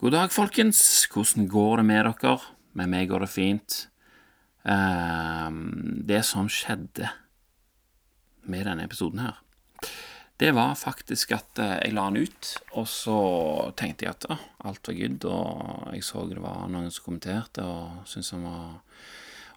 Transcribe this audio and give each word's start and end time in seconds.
God 0.00 0.14
dag, 0.14 0.30
folkens. 0.32 0.78
Hvordan 1.12 1.44
går 1.44 1.76
det 1.76 1.82
med 1.84 2.06
dere? 2.08 2.38
Med 2.72 2.88
meg 2.88 3.10
går 3.10 3.20
det 3.20 3.26
fint. 3.28 3.74
Ehm, 4.64 6.06
det 6.08 6.22
som 6.24 6.46
skjedde 6.48 7.10
med 8.48 8.64
denne 8.64 8.86
episoden 8.88 9.20
her, 9.20 9.42
det 10.40 10.54
var 10.56 10.72
faktisk 10.80 11.34
at 11.36 11.60
eh, 11.60 11.74
jeg 11.84 11.92
la 11.92 12.06
den 12.08 12.24
ut, 12.24 12.52
og 12.80 12.88
så 12.88 13.18
tenkte 13.76 14.06
jeg 14.06 14.14
at 14.14 14.24
ah, 14.32 14.46
alt 14.70 14.88
var 14.88 14.96
good, 14.96 15.26
og 15.28 15.92
jeg 15.92 16.06
så 16.08 16.24
det 16.30 16.40
var 16.40 16.62
noen 16.72 16.88
som 16.88 17.04
kommenterte 17.04 17.60
og 17.60 18.08
syntes 18.08 18.32
den 18.32 18.46
var 18.48 18.78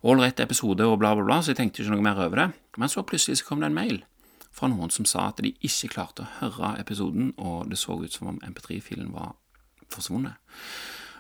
ålreit 0.04 0.44
episode 0.44 0.84
og 0.84 0.98
bla, 1.00 1.14
bla, 1.16 1.24
bla, 1.24 1.38
så 1.40 1.54
jeg 1.54 1.62
tenkte 1.62 1.86
ikke 1.86 1.96
noe 1.96 2.04
mer 2.04 2.20
over 2.20 2.42
det. 2.42 2.50
Men 2.76 2.92
så 2.92 3.06
plutselig 3.08 3.40
så 3.40 3.48
kom 3.48 3.64
det 3.64 3.72
en 3.72 3.80
mail 3.80 4.04
fra 4.52 4.68
noen 4.68 4.92
som 4.92 5.08
sa 5.08 5.30
at 5.32 5.40
de 5.40 5.56
ikke 5.64 5.94
klarte 5.96 6.28
å 6.28 6.34
høre 6.42 6.76
episoden, 6.84 7.32
og 7.40 7.72
det 7.72 7.80
så 7.80 7.96
ut 7.96 8.12
som 8.12 8.34
om 8.36 8.44
MP3-filen 8.44 9.16
var 9.16 9.38
forsvunnet. 9.94 10.36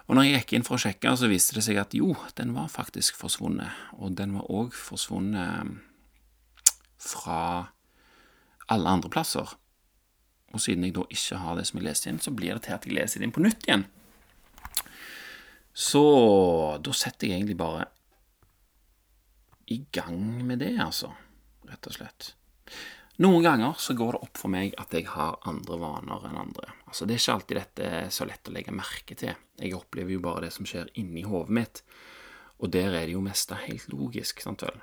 Og 0.09 0.17
når 0.17 0.27
jeg 0.27 0.41
gikk 0.41 0.53
inn 0.57 0.65
for 0.67 0.75
å 0.75 0.83
sjekke, 0.83 1.13
så 1.15 1.29
viste 1.31 1.55
det 1.55 1.63
seg 1.65 1.79
at 1.79 1.95
jo, 1.95 2.11
den 2.35 2.51
var 2.57 2.71
faktisk 2.71 3.15
forsvunnet. 3.15 3.71
Og 3.95 4.17
den 4.19 4.35
var 4.35 4.49
òg 4.51 4.75
forsvunnet 4.75 5.77
fra 7.03 7.39
alle 8.73 8.95
andre 8.97 9.11
plasser. 9.11 9.55
Og 10.53 10.61
siden 10.61 10.85
jeg 10.85 10.95
da 10.97 11.05
ikke 11.09 11.39
har 11.41 11.57
det 11.57 11.65
som 11.69 11.79
jeg 11.79 11.87
leste 11.87 12.11
inn, 12.11 12.21
så 12.21 12.33
blir 12.35 12.57
det 12.57 12.67
til 12.67 12.75
at 12.75 12.85
jeg 12.85 12.97
leser 12.97 13.21
det 13.21 13.29
inn 13.29 13.35
på 13.35 13.43
nytt 13.43 13.65
igjen. 13.65 13.87
Så 15.73 16.03
da 16.85 16.93
setter 16.93 17.31
jeg 17.31 17.39
egentlig 17.39 17.57
bare 17.57 17.87
i 19.73 19.79
gang 19.95 20.43
med 20.45 20.61
det, 20.61 20.75
altså. 20.83 21.09
Rett 21.65 21.87
og 21.89 21.95
slett. 21.95 22.33
Noen 23.23 23.45
ganger 23.45 23.77
så 23.81 23.95
går 23.97 24.15
det 24.15 24.23
opp 24.27 24.39
for 24.41 24.53
meg 24.53 24.75
at 24.81 24.93
jeg 24.93 25.07
har 25.09 25.39
andre 25.49 25.79
vaner 25.81 26.27
enn 26.29 26.39
andre. 26.43 26.73
Altså 26.93 27.07
Det 27.09 27.15
er 27.15 27.21
ikke 27.23 27.33
alltid 27.33 27.57
dette 27.57 27.87
så 28.13 28.25
lett 28.29 28.49
å 28.49 28.51
legge 28.53 28.71
merke 28.77 29.15
til. 29.17 29.37
Jeg 29.57 29.73
opplever 29.73 30.13
jo 30.13 30.19
bare 30.21 30.43
det 30.43 30.51
som 30.53 30.67
skjer 30.69 30.91
inni 31.01 31.23
hodet 31.25 31.55
mitt, 31.57 31.79
og 32.61 32.69
der 32.69 32.93
er 32.93 33.07
det 33.07 33.15
jo 33.15 33.23
meste 33.25 33.57
helt 33.63 33.87
logisk, 33.89 34.43
sant 34.45 34.61
vel. 34.61 34.77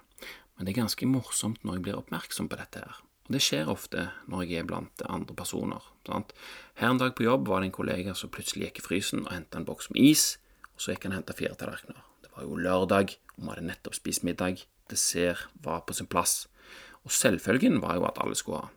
Men 0.57 0.67
det 0.67 0.73
er 0.73 0.81
ganske 0.81 1.07
morsomt 1.07 1.63
når 1.63 1.77
jeg 1.77 1.85
blir 1.85 2.01
oppmerksom 2.01 2.49
på 2.51 2.59
dette 2.59 2.83
her. 2.83 2.97
Og 3.29 3.37
det 3.37 3.43
skjer 3.47 3.71
ofte 3.71 4.09
når 4.27 4.43
jeg 4.43 4.59
er 4.59 4.67
blant 4.67 5.05
andre 5.07 5.37
personer. 5.39 5.87
Sant? 6.09 6.35
Her 6.83 6.91
en 6.91 6.99
dag 6.99 7.15
på 7.15 7.29
jobb 7.29 7.47
var 7.47 7.63
det 7.63 7.71
en 7.71 7.77
kollega 7.79 8.17
som 8.19 8.35
plutselig 8.35 8.67
gikk 8.67 8.83
i 8.83 8.87
frysen 8.89 9.23
og 9.23 9.31
henta 9.37 9.63
en 9.63 9.69
boks 9.71 9.93
med 9.95 10.03
is, 10.03 10.27
og 10.75 10.83
så 10.83 10.97
gikk 10.97 11.07
han 11.07 11.15
og 11.15 11.21
henta 11.21 11.39
fire 11.39 11.55
tallerkener. 11.63 12.03
Det 12.27 12.35
var 12.35 12.49
jo 12.49 12.59
lørdag, 12.59 13.15
og 13.37 13.39
vi 13.45 13.53
hadde 13.53 13.69
nettopp 13.71 14.01
spist 14.01 14.27
middag. 14.27 14.67
Dessert 14.91 15.47
var 15.63 15.87
på 15.87 15.95
sin 15.95 16.11
plass. 16.11 16.49
Og 17.07 17.15
selvfølgen 17.15 17.79
var 17.87 18.03
jo 18.03 18.11
at 18.11 18.19
alle 18.19 18.35
skulle 18.35 18.67
ha. 18.67 18.75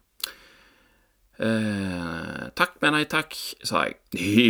Eh, 1.42 2.42
takk, 2.54 2.76
men 2.84 2.94
nei 2.94 3.06
takk, 3.10 3.34
sa 3.66 3.88
jeg. 3.88 3.98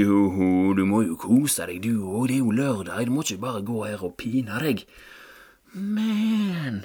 Jo, 0.04 0.74
du 0.76 0.84
må 0.88 1.04
jo 1.06 1.16
kose 1.20 1.68
deg, 1.70 1.80
du 1.86 2.04
òg, 2.04 2.28
det 2.28 2.38
er 2.38 2.44
jo 2.44 2.56
lørdag, 2.58 3.06
du 3.08 3.14
må 3.16 3.24
ikke 3.24 3.44
bare 3.46 3.64
gå 3.64 3.84
her 3.88 4.04
og 4.04 4.18
pine 4.20 4.58
deg. 4.60 4.84
Men 5.74 6.84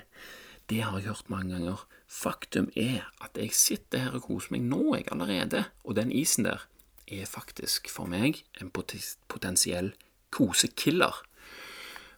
det 0.71 0.85
har 0.85 1.01
jeg 1.01 1.11
hørt 1.11 1.33
mange 1.33 1.57
ganger. 1.57 1.83
Faktum 2.09 2.71
er 2.79 3.09
at 3.25 3.37
jeg 3.37 3.53
sitter 3.57 4.07
her 4.07 4.17
og 4.17 4.29
koser 4.29 4.55
meg 4.55 4.69
nå, 4.71 4.83
jeg 4.95 5.09
allerede, 5.13 5.65
og 5.85 5.99
den 5.99 6.15
isen 6.15 6.47
der 6.47 6.63
er 7.09 7.27
faktisk 7.29 7.91
for 7.91 8.09
meg 8.09 8.45
en 8.63 8.71
potensiell 8.71 9.91
kosekiller. 10.31 11.25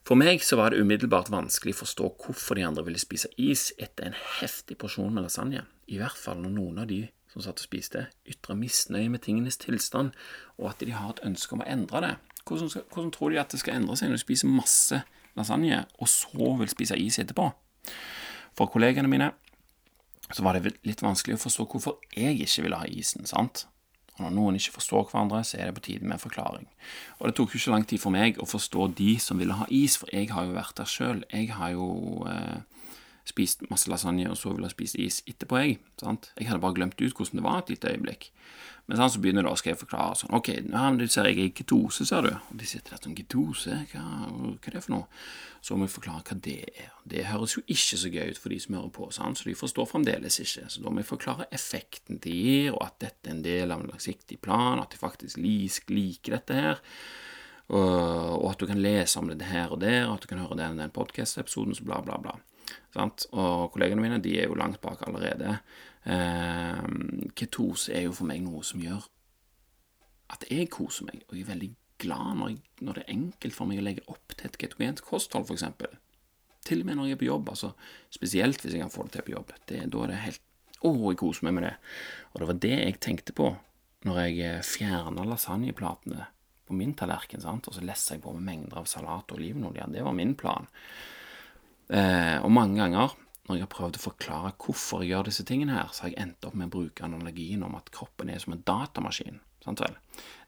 For 0.04 0.18
meg 0.18 0.44
så 0.44 0.58
var 0.58 0.72
det 0.72 0.82
umiddelbart 0.82 1.30
vanskelig 1.32 1.74
å 1.76 1.80
forstå 1.82 2.10
hvorfor 2.24 2.58
de 2.58 2.66
andre 2.66 2.84
ville 2.86 3.00
spise 3.00 3.30
is 3.40 3.70
etter 3.78 4.10
en 4.10 4.20
heftig 4.40 4.76
porsjon 4.80 5.12
med 5.14 5.26
lasagne, 5.26 5.64
i 5.88 6.00
hvert 6.00 6.18
fall 6.18 6.40
når 6.42 6.54
noen 6.54 6.80
av 6.84 6.88
de 6.90 7.04
som 7.30 7.44
satt 7.44 7.62
og 7.62 7.66
spiste, 7.66 8.06
ytra 8.28 8.56
misnøye 8.58 9.10
med 9.12 9.22
tingenes 9.24 9.60
tilstand, 9.60 10.12
og 10.58 10.72
at 10.72 10.82
de 10.82 10.94
har 10.94 11.14
et 11.14 11.24
ønske 11.26 11.54
om 11.54 11.62
å 11.62 11.68
endre 11.70 12.02
det. 12.04 12.14
Hvordan, 12.48 12.72
hvordan 12.90 13.12
tror 13.14 13.30
de 13.30 13.40
at 13.40 13.52
det 13.52 13.60
skal 13.62 13.78
endre 13.78 13.96
seg 13.98 14.10
når 14.10 14.18
de 14.18 14.24
spiser 14.24 14.50
masse 14.50 15.02
lasagne, 15.38 15.84
og 16.00 16.10
så 16.10 16.54
vil 16.58 16.72
spise 16.72 16.98
is 16.98 17.20
etterpå? 17.22 17.50
For 18.58 18.70
kollegene 18.72 19.10
mine 19.10 19.30
så 20.30 20.44
var 20.46 20.56
det 20.56 20.76
litt 20.86 21.02
vanskelig 21.02 21.38
å 21.38 21.42
forstå 21.42 21.66
hvorfor 21.70 22.00
jeg 22.14 22.38
ikke 22.44 22.66
ville 22.66 22.78
ha 22.78 22.88
isen, 22.90 23.26
sant? 23.26 23.66
Og 24.20 24.26
når 24.26 24.34
noen 24.36 24.58
ikke 24.58 24.76
forstår 24.76 25.06
hverandre, 25.08 25.40
så 25.46 25.58
er 25.58 25.70
det 25.70 25.76
på 25.78 25.84
tide 25.86 26.04
med 26.04 26.18
en 26.18 26.22
forklaring. 26.22 26.66
Og 27.18 27.28
det 27.28 27.34
tok 27.38 27.54
jo 27.54 27.60
ikke 27.60 27.72
lang 27.72 27.86
tid 27.88 28.02
for 28.02 28.14
meg 28.14 28.38
å 28.42 28.48
forstå 28.48 28.90
de 28.98 29.14
som 29.22 29.40
ville 29.40 29.56
ha 29.56 29.66
is, 29.72 29.96
for 30.00 30.12
jeg 30.12 30.28
har 30.34 30.46
jo 30.46 30.58
vært 30.58 30.76
der 30.78 30.90
sjøl. 30.90 31.22
Jeg 31.32 31.54
har 31.56 31.72
jo 31.72 31.88
eh, 32.28 32.60
spist 33.30 33.64
masse 33.70 33.90
lasagne, 33.90 34.28
og 34.30 34.38
så 34.38 34.52
ville 34.54 34.68
jeg 34.68 34.76
spise 34.76 35.00
is 35.00 35.20
etterpå, 35.30 35.62
jeg. 35.62 35.78
Sant? 36.00 36.32
Jeg 36.38 36.50
hadde 36.50 36.62
bare 36.62 36.76
glemt 36.76 37.00
ut 37.00 37.14
hvordan 37.14 37.40
det 37.40 37.46
var 37.46 37.62
et 37.62 37.72
lite 37.74 37.94
øyeblikk. 37.94 38.30
Men 38.90 38.98
sånn, 38.98 39.12
så 39.14 39.20
begynner 39.22 39.46
da 39.46 39.52
skal 39.54 39.70
jeg 39.70 39.78
forklare 39.84 40.16
sånn 40.18 40.32
Ok, 40.34 40.48
ja, 40.50 40.88
du 40.98 41.04
ser 41.06 41.28
jeg 41.28 41.36
er 41.38 41.48
i 41.52 41.54
ketose, 41.54 42.02
ser 42.08 42.26
du. 42.26 42.32
Og 42.34 42.56
de 42.58 42.66
sitter 42.66 42.96
der 42.96 43.04
sånn 43.04 43.14
Ketose? 43.14 43.76
Hva, 43.92 44.02
hva 44.26 44.56
er 44.56 44.74
det 44.74 44.82
for 44.82 44.94
noe? 44.96 45.06
Så 45.62 45.76
må 45.78 45.86
jeg 45.86 45.94
forklare 45.94 46.24
hva 46.26 46.36
det 46.42 46.56
er. 46.72 46.90
Det 47.06 47.28
høres 47.28 47.54
jo 47.54 47.62
ikke 47.70 48.00
så 48.00 48.10
gøy 48.10 48.32
ut 48.32 48.40
for 48.42 48.50
de 48.50 48.58
som 48.64 48.74
hører 48.80 48.90
på, 48.96 49.06
sant? 49.14 49.38
så 49.38 49.46
de 49.46 49.54
forstår 49.60 49.86
fremdeles 49.92 50.40
ikke. 50.42 50.66
Så 50.74 50.82
da 50.82 50.90
må 50.90 51.04
jeg 51.04 51.10
forklare 51.12 51.46
effekten 51.54 52.18
de 52.24 52.34
gir, 52.34 52.72
og 52.74 52.82
at 52.88 52.98
dette 53.06 53.30
er 53.30 53.36
en 53.36 53.46
del 53.46 53.70
av 53.70 53.84
en 53.84 53.92
langsiktig 53.92 54.40
plan, 54.42 54.82
at 54.82 54.90
de 54.90 54.98
faktisk 54.98 55.38
liker 55.38 56.40
dette 56.40 56.58
her. 56.58 56.82
Og, 57.70 58.50
at 58.50 58.58
du 58.58 58.66
kan 58.66 58.82
lese 58.82 59.20
om 59.20 59.30
det 59.30 59.52
her 59.52 59.70
og 59.70 59.84
der, 59.84 60.08
og 60.08 60.16
at 60.16 60.24
du 60.24 60.32
kan 60.32 60.42
høre 60.42 60.58
den, 60.58 60.82
den 60.82 60.90
podkast-episoden, 60.90 61.78
så 61.78 61.86
bla, 61.86 62.02
bla, 62.02 62.18
bla. 62.18 62.34
Sant? 62.94 63.26
Og 63.32 63.70
kollegene 63.74 64.02
mine 64.02 64.20
de 64.22 64.36
er 64.40 64.50
jo 64.50 64.58
langt 64.58 64.80
bak 64.82 65.02
allerede. 65.06 65.58
Eh, 66.04 66.84
ketose 67.36 67.94
er 67.96 68.06
jo 68.08 68.16
for 68.16 68.28
meg 68.30 68.42
noe 68.44 68.64
som 68.66 68.82
gjør 68.82 69.04
at 70.30 70.46
jeg 70.50 70.70
koser 70.70 71.08
meg, 71.08 71.24
og 71.28 71.34
jeg 71.34 71.44
er 71.44 71.52
veldig 71.52 71.70
glad 72.00 72.36
når, 72.38 72.52
jeg, 72.52 72.60
når 72.86 72.96
det 72.96 73.02
er 73.02 73.16
enkelt 73.16 73.56
for 73.56 73.70
meg 73.70 73.80
å 73.80 73.86
legge 73.86 74.04
opp 74.12 74.36
til 74.36 74.48
et 74.48 74.58
ketogent 74.60 75.02
kosthold, 75.04 75.48
f.eks. 75.50 75.66
Til 76.66 76.82
og 76.82 76.88
med 76.88 76.98
når 76.98 77.10
jeg 77.10 77.16
er 77.16 77.20
på 77.22 77.28
jobb, 77.28 77.50
altså 77.52 77.72
spesielt 78.12 78.62
hvis 78.62 78.76
jeg 78.76 78.84
kan 78.84 78.92
få 78.92 79.06
det 79.06 79.16
til 79.16 79.26
på 79.26 79.34
jobb. 79.34 79.52
Det, 79.68 79.82
da 79.92 80.04
er 80.04 80.14
det 80.14 80.22
helt 80.26 80.46
Å, 80.80 80.90
jeg 81.10 81.18
koser 81.20 81.44
meg 81.44 81.58
med 81.58 81.66
det. 81.66 81.74
Og 82.32 82.40
det 82.40 82.46
var 82.48 82.58
det 82.64 82.76
jeg 82.78 83.00
tenkte 83.04 83.34
på 83.36 83.50
når 84.08 84.20
jeg 84.22 84.36
eh, 84.46 84.62
fjerna 84.64 85.26
lasagneplatene 85.28 86.28
på 86.64 86.76
min 86.78 86.94
tallerken, 86.96 87.42
sant? 87.42 87.68
og 87.68 87.76
så 87.76 87.82
lessa 87.84 88.16
jeg 88.16 88.22
på 88.24 88.32
med 88.32 88.46
mengder 88.46 88.80
av 88.80 88.88
salat 88.88 89.28
og 89.28 89.36
olivenolje. 89.36 89.90
Det 89.92 90.06
var 90.06 90.16
min 90.16 90.32
plan. 90.40 90.70
Eh, 91.90 92.38
og 92.44 92.52
mange 92.54 92.78
ganger 92.78 93.16
når 93.50 93.56
jeg 93.56 93.64
har 93.66 93.72
prøvd 93.72 93.96
å 93.98 94.02
forklare 94.04 94.50
hvorfor 94.62 95.02
jeg 95.02 95.10
gjør 95.10 95.26
disse 95.26 95.44
tingene 95.46 95.74
her, 95.74 95.88
så 95.90 96.04
har 96.04 96.12
jeg 96.12 96.22
endt 96.22 96.46
opp 96.46 96.54
med 96.54 96.68
å 96.68 96.74
bruke 96.76 97.02
analogien 97.02 97.64
om 97.66 97.74
at 97.74 97.90
kroppen 97.90 98.30
er 98.30 98.38
som 98.42 98.54
en 98.54 98.62
datamaskin. 98.62 99.40
Sant 99.64 99.82
vel? 99.82 99.96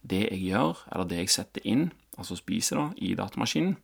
Det 0.06 0.22
jeg 0.28 0.38
gjør, 0.52 0.84
eller 0.92 1.08
det 1.10 1.18
jeg 1.24 1.32
setter 1.34 1.66
inn, 1.68 1.88
altså 2.14 2.38
spiser 2.38 2.78
da, 2.78 2.86
i 3.02 3.16
datamaskinen, 3.18 3.74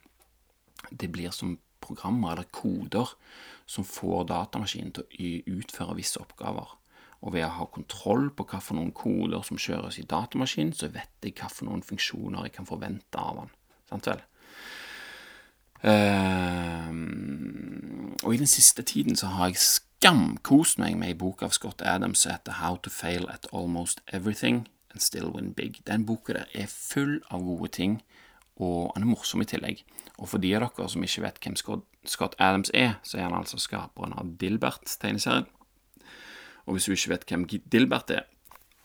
det 0.95 1.11
blir 1.11 1.35
som 1.35 1.57
programmer 1.83 2.37
eller 2.37 2.47
koder 2.55 3.11
som 3.69 3.87
får 3.87 4.29
datamaskinen 4.31 4.95
til 4.95 5.09
å 5.09 5.59
utføre 5.59 5.99
visse 5.99 6.21
oppgaver. 6.23 6.77
Og 7.27 7.35
ved 7.35 7.43
å 7.49 7.55
ha 7.57 7.67
kontroll 7.75 8.31
på 8.31 8.47
hvilke 8.47 8.87
koder 8.95 9.43
som 9.43 9.59
kjøres 9.59 9.99
i 9.99 10.07
datamaskinen, 10.07 10.77
så 10.79 10.93
vet 10.95 11.27
jeg 11.27 11.35
hvilke 11.35 11.83
funksjoner 11.91 12.47
jeg 12.47 12.55
kan 12.61 12.69
forvente 12.71 13.19
av 13.19 13.43
den. 13.43 13.55
Sant 13.91 14.07
vel? 14.07 14.23
Uh, 15.85 16.91
og 18.23 18.35
i 18.35 18.41
den 18.41 18.47
siste 18.47 18.83
tiden 18.83 19.17
så 19.17 19.27
har 19.27 19.47
jeg 19.53 19.57
skamkost 19.63 20.79
meg 20.79 20.97
med 20.99 21.09
ei 21.13 21.19
bok 21.19 21.43
av 21.47 21.55
Scott 21.55 21.83
Adams 21.87 22.25
som 22.25 22.33
heter 22.35 22.59
How 22.59 22.77
to 22.83 22.91
Fail 22.91 23.29
at 23.31 23.47
Almost 23.53 24.01
Everything 24.13 24.67
and 24.91 25.01
Still 25.01 25.31
Win 25.35 25.53
Big. 25.55 25.81
Den 25.87 26.07
boka 26.07 26.33
der 26.33 26.45
er 26.55 26.67
full 26.67 27.21
av 27.31 27.45
gode 27.47 27.69
ting, 27.69 28.03
og 28.57 28.93
han 28.95 29.07
er 29.07 29.13
morsom 29.13 29.43
i 29.43 29.47
tillegg. 29.49 29.85
Og 30.19 30.29
for 30.29 30.43
de 30.43 30.51
av 30.57 30.67
dere 30.67 30.89
som 30.91 31.05
ikke 31.07 31.23
vet 31.23 31.39
hvem 31.45 31.57
Scott 32.05 32.35
Adams 32.39 32.71
er, 32.75 32.99
så 33.03 33.19
er 33.19 33.29
han 33.29 33.39
altså 33.39 33.59
skaperen 33.59 34.17
av 34.19 34.35
Dilbert-tegneserien. 34.41 35.47
Og 36.67 36.75
hvis 36.75 36.85
du 36.85 36.93
ikke 36.93 37.15
vet 37.15 37.31
hvem 37.31 37.47
Dilbert 37.73 38.11
er, 38.11 38.27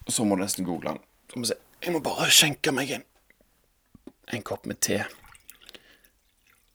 så 0.07 0.23
må 0.23 0.35
du 0.35 0.43
nesten 0.43 0.65
google 0.67 0.93
han. 0.93 1.01
Så 1.31 1.39
må 1.39 1.45
vi 1.47 1.51
se. 1.51 1.59
Jeg 1.83 1.93
må 1.95 1.99
bare 2.05 2.29
skjenke 2.31 2.71
meg 2.71 2.91
en, 2.95 3.03
en 4.33 4.45
kopp 4.45 4.69
med 4.69 4.79
te. 4.79 5.01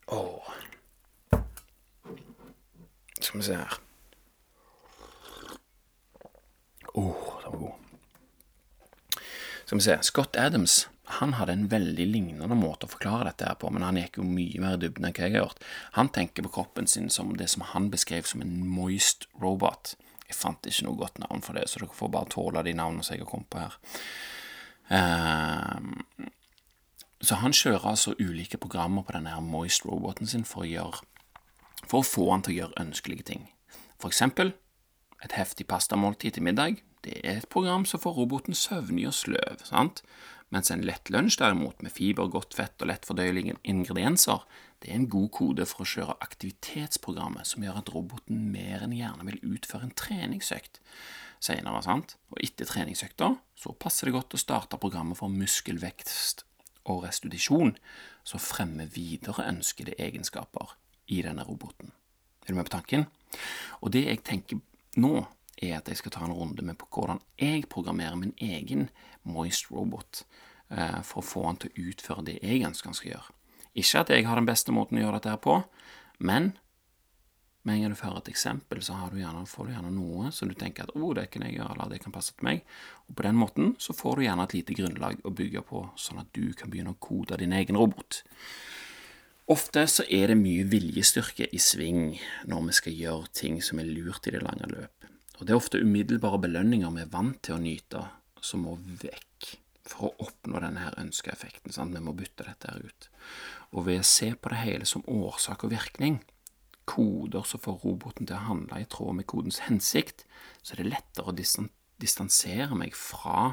Åh. 0.09 0.53
Skal 3.21 3.41
vi 3.41 3.47
se 3.47 3.59
her 3.59 3.79
Åh, 6.95 7.05
oh, 7.05 7.43
den 7.43 7.53
var 7.53 7.59
god. 7.59 7.75
Skal 9.65 9.79
vi 9.79 9.85
se 9.85 9.99
Scott 10.03 10.37
Adams 10.37 10.89
han 11.09 11.33
hadde 11.39 11.55
en 11.57 11.69
veldig 11.73 12.05
lignende 12.07 12.57
måte 12.59 12.85
å 12.85 12.93
forklare 12.93 13.31
dette 13.31 13.47
her 13.49 13.57
på, 13.61 13.71
men 13.73 13.85
han 13.87 13.97
gikk 13.97 14.19
jo 14.21 14.27
mye 14.29 14.61
mer 14.61 14.77
i 14.77 14.81
dybden 14.83 15.09
enn 15.09 15.15
hva 15.17 15.25
jeg 15.25 15.37
har 15.39 15.47
gjort. 15.47 15.63
Han 15.97 16.11
tenker 16.13 16.45
på 16.45 16.53
kroppen 16.59 16.89
sin 16.91 17.09
som 17.13 17.33
det 17.39 17.49
som 17.49 17.65
han 17.71 17.89
beskrev 17.93 18.29
som 18.29 18.45
en 18.45 18.59
moist 18.69 19.25
robot. 19.41 19.95
Jeg 20.29 20.37
fant 20.37 20.69
ikke 20.69 20.85
noe 20.85 21.01
godt 21.01 21.23
navn 21.23 21.45
for 21.45 21.57
det, 21.57 21.65
så 21.71 21.81
dere 21.81 21.97
får 21.97 22.13
bare 22.13 22.33
tåle 22.35 22.65
de 22.67 22.75
navnene 22.77 23.07
som 23.07 23.17
jeg 23.17 23.25
har 23.25 23.31
kommet 23.31 23.49
på 23.55 23.63
her. 23.63 23.79
Uh, 24.89 26.29
så 27.21 27.41
han 27.43 27.55
kjører 27.57 27.87
altså 27.91 28.15
ulike 28.21 28.61
programmer 28.63 29.03
på 29.03 29.15
denne 29.17 29.35
Moist-roboten 29.43 30.31
sin 30.31 30.47
for 30.47 30.63
å, 30.63 30.71
gjøre, 30.71 31.03
for 31.85 32.01
å 32.01 32.07
få 32.07 32.29
han 32.31 32.45
til 32.47 32.55
å 32.55 32.59
gjøre 32.61 32.85
ønskelige 32.85 33.27
ting. 33.33 33.49
For 33.99 34.13
eksempel 34.13 34.55
et 35.25 35.35
heftig 35.35 35.67
pastamåltid 35.67 36.37
til 36.37 36.47
middag. 36.47 36.83
Det 37.03 37.21
er 37.25 37.41
et 37.41 37.51
program 37.51 37.85
som 37.87 38.01
får 38.03 38.17
roboten 38.21 38.55
søvnig 38.55 39.09
og 39.11 39.17
sløv, 39.19 39.65
sant? 39.67 40.03
Mens 40.55 40.71
en 40.73 40.85
lett 40.87 41.11
lunsj, 41.13 41.37
derimot, 41.43 41.83
med 41.85 41.93
fiber, 41.93 42.31
godt 42.33 42.55
fett 42.57 42.81
og 42.81 42.89
lettfordøyelige 42.89 43.59
ingredienser, 43.69 44.47
det 44.81 44.91
er 44.91 44.97
en 44.97 45.11
god 45.11 45.29
kode 45.35 45.67
for 45.69 45.85
å 45.85 45.91
kjøre 45.91 46.17
aktivitetsprogrammet 46.25 47.51
som 47.51 47.67
gjør 47.67 47.83
at 47.83 47.93
roboten 47.93 48.47
mer 48.55 48.87
enn 48.87 48.97
gjerne 48.97 49.27
vil 49.29 49.57
utføre 49.59 49.89
en 49.89 49.97
treningsøkt 49.99 50.81
senere. 51.45 51.83
sant? 51.85 52.17
Og 52.33 52.41
etter 52.47 52.71
treningsøkta 52.71 53.35
så 53.59 53.75
passer 53.77 54.09
det 54.09 54.17
godt 54.17 54.39
å 54.39 54.41
starte 54.41 54.81
programmet 54.81 55.19
for 55.21 55.35
muskelvekst 55.35 56.48
og 56.89 57.05
restitusjon, 57.05 57.77
som 58.25 58.43
fremmer 58.43 58.91
videre 58.93 59.47
ønskede 59.49 59.97
egenskaper 59.99 60.77
i 61.09 61.23
denne 61.25 61.45
roboten. 61.47 61.93
Er 62.45 62.53
du 62.53 62.59
med 62.59 62.69
på 62.69 62.77
tanken? 62.77 63.07
Og 63.81 63.93
det 63.93 64.07
jeg 64.07 64.25
tenker 64.25 64.61
nå, 64.97 65.27
er 65.63 65.79
at 65.79 65.89
jeg 65.91 65.99
skal 65.99 66.15
ta 66.15 66.23
en 66.25 66.35
runde 66.35 66.63
med 66.63 66.79
på 66.79 66.87
hvordan 66.95 67.21
jeg 67.41 67.67
programmerer 67.71 68.17
min 68.17 68.35
egen 68.39 68.89
Moist 69.27 69.73
Robot 69.73 70.23
eh, 70.71 71.01
for 71.03 71.21
å 71.21 71.27
få 71.27 71.45
han 71.49 71.59
til 71.59 71.73
å 71.73 71.89
utføre 71.91 72.25
det 72.29 72.39
jeg 72.43 72.63
ønsker 72.69 72.93
han 72.93 72.99
skal 72.99 73.13
gjøre. 73.13 73.35
Ikke 73.79 74.03
at 74.03 74.13
jeg 74.15 74.27
har 74.27 74.39
den 74.39 74.49
beste 74.49 74.75
måten 74.75 74.99
å 74.99 75.03
gjøre 75.03 75.19
dette 75.19 75.35
her 75.35 75.43
på, 75.43 75.59
men 76.19 76.53
med 77.69 77.77
en 77.77 77.85
gang 77.85 77.93
du 77.93 77.99
fører 78.01 78.23
et 78.23 78.31
eksempel, 78.33 78.81
så 78.83 78.97
du 79.13 79.19
gjerne, 79.21 79.45
får 79.47 79.69
du 79.69 79.75
gjerne 79.75 79.93
noe 79.93 80.33
som 80.35 80.49
du 80.49 80.57
tenker 80.59 80.89
at 80.89 80.95
oh, 80.97 81.13
det 81.17 81.29
kan 81.35 81.45
jeg 81.45 81.59
gjøre, 81.59 81.77
eller 81.77 81.93
det 81.93 82.01
kan 82.03 82.15
passe 82.15 82.33
til 82.33 82.49
meg. 82.49 82.65
Og 83.07 83.19
på 83.19 83.27
den 83.29 83.39
måten 83.39 83.75
så 83.83 83.95
får 83.97 84.19
du 84.19 84.25
gjerne 84.25 84.49
et 84.49 84.57
lite 84.57 84.77
grunnlag 84.79 85.21
å 85.23 85.35
bygge 85.37 85.63
på, 85.69 85.85
sånn 86.01 86.23
at 86.25 86.33
du 86.37 86.51
kan 86.57 86.73
begynne 86.73 86.97
å 86.97 87.01
kode 87.03 87.39
din 87.43 87.55
egen 87.57 87.79
robot. 87.79 88.23
Ofte 89.49 89.87
så 89.89 90.05
er 90.13 90.33
det 90.33 90.41
mye 90.41 90.67
viljestyrke 90.69 91.47
i 91.57 91.61
sving 91.63 92.19
når 92.51 92.67
vi 92.67 92.77
skal 92.81 92.99
gjøre 93.05 93.33
ting 93.37 93.63
som 93.65 93.81
er 93.81 93.89
lurt 93.89 94.29
i 94.29 94.35
det 94.35 94.43
lange 94.45 94.69
løp. 94.69 95.09
Og 95.39 95.47
det 95.47 95.55
er 95.55 95.61
ofte 95.61 95.81
umiddelbare 95.81 96.41
belønninger 96.43 96.93
vi 96.97 97.05
er 97.05 97.13
vant 97.13 97.39
til 97.47 97.57
å 97.57 97.63
nyte, 97.63 98.03
som 98.45 98.67
må 98.67 98.75
vekk 98.77 99.55
for 99.89 100.11
å 100.11 100.27
oppnå 100.27 100.61
denne 100.63 100.91
ønska 101.01 101.33
effekten. 101.33 101.73
Sant? 101.73 101.95
Vi 101.97 102.03
må 102.05 102.13
bytte 102.17 102.47
dette 102.47 102.73
her 102.73 102.85
ut. 102.85 103.09
Og 103.73 103.87
ved 103.89 104.03
å 104.03 104.09
se 104.09 104.35
på 104.35 104.53
det 104.53 104.61
hele 104.65 104.89
som 104.89 105.07
årsak 105.09 105.65
og 105.65 105.73
virkning, 105.73 106.21
koder 106.89 107.45
som 107.47 107.61
får 107.63 107.83
roboten 107.85 108.27
til 108.29 108.39
å 108.39 108.47
handle 108.49 108.81
i 108.83 108.89
tråd 108.89 109.21
med 109.21 109.29
kodens 109.31 109.63
hensikt, 109.67 110.25
så 110.63 110.75
er 110.75 110.83
det 110.83 110.93
lettere 110.95 111.33
å 111.33 111.37
distansere 112.01 112.79
meg 112.79 112.97
fra 112.97 113.53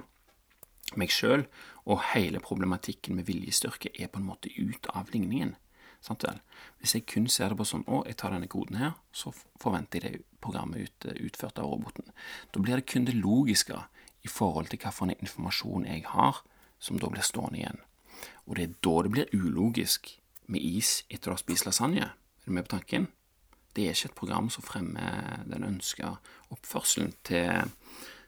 meg 0.93 1.11
sjøl, 1.13 1.45
og 1.85 2.03
hele 2.13 2.41
problematikken 2.41 3.17
med 3.17 3.27
viljestyrke 3.29 3.91
er 3.97 4.09
på 4.11 4.21
en 4.21 4.27
måte 4.29 4.51
ut 4.57 4.87
av 4.93 5.09
ligningen. 5.13 5.55
Hvis 6.05 6.93
jeg 6.93 7.07
kun 7.09 7.25
ser 7.31 7.49
det 7.49 7.57
på 7.57 7.65
sånn 7.65 7.85
å, 7.89 8.03
jeg 8.05 8.19
tar 8.21 8.33
denne 8.35 8.49
koden 8.51 8.77
her, 8.77 8.93
så 9.09 9.31
forventer 9.61 10.05
jeg 10.05 10.19
det 10.19 10.41
programmet 10.43 10.85
ut, 10.85 11.07
utført 11.17 11.57
av 11.61 11.71
roboten. 11.71 12.11
Da 12.53 12.61
blir 12.61 12.77
det 12.77 12.85
kun 12.91 13.07
det 13.07 13.17
logiske 13.17 13.79
i 14.25 14.29
forhold 14.29 14.69
til 14.69 14.83
hvilken 14.83 15.15
informasjon 15.17 15.87
jeg 15.89 16.05
har, 16.11 16.43
som 16.77 17.01
da 17.01 17.09
blir 17.09 17.25
stående 17.25 17.61
igjen. 17.61 17.81
Og 18.45 18.57
det 18.57 18.67
er 18.67 18.77
da 18.85 18.95
det 19.01 19.13
blir 19.15 19.33
ulogisk 19.33 20.13
med 20.45 20.61
is 20.61 20.99
etter 21.09 21.31
å 21.31 21.37
ha 21.37 21.41
spist 21.41 21.65
lasagne. 21.65 22.11
Er 22.13 22.45
du 22.45 22.53
med 22.53 22.67
på 22.67 22.75
tanken? 22.75 23.09
Det 23.75 23.85
er 23.85 23.95
ikke 23.95 24.11
et 24.11 24.19
program 24.19 24.49
som 24.49 24.63
fremmer 24.63 25.41
den 25.51 25.65
ønska 25.67 26.15
oppførselen 26.53 27.13
til, 27.27 27.71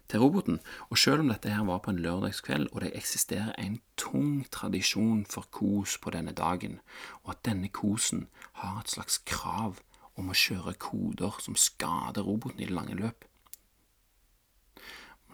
til, 0.09 0.19
roboten. 0.19 0.59
Og 0.89 0.97
selv 0.97 1.23
om 1.23 1.31
dette 1.31 1.53
her 1.53 1.63
var 1.65 1.79
på 1.83 1.93
en 1.93 2.01
lørdagskveld, 2.03 2.67
og 2.73 2.81
det 2.83 2.91
eksisterer 2.99 3.53
en 3.57 3.79
tung 3.97 4.43
tradisjon 4.51 5.25
for 5.25 5.47
kos 5.51 5.97
på 6.03 6.11
denne 6.11 6.35
dagen, 6.35 6.81
og 7.23 7.37
at 7.37 7.45
denne 7.47 7.71
kosen 7.71 8.27
har 8.59 8.81
et 8.81 8.91
slags 8.91 9.21
krav 9.23 9.79
om 10.17 10.29
å 10.29 10.35
kjøre 10.35 10.75
koder 10.81 11.39
som 11.39 11.55
skader 11.55 12.25
roboten 12.27 12.59
i 12.59 12.67
det 12.67 12.75
lange 12.75 12.97
løp, 12.97 13.27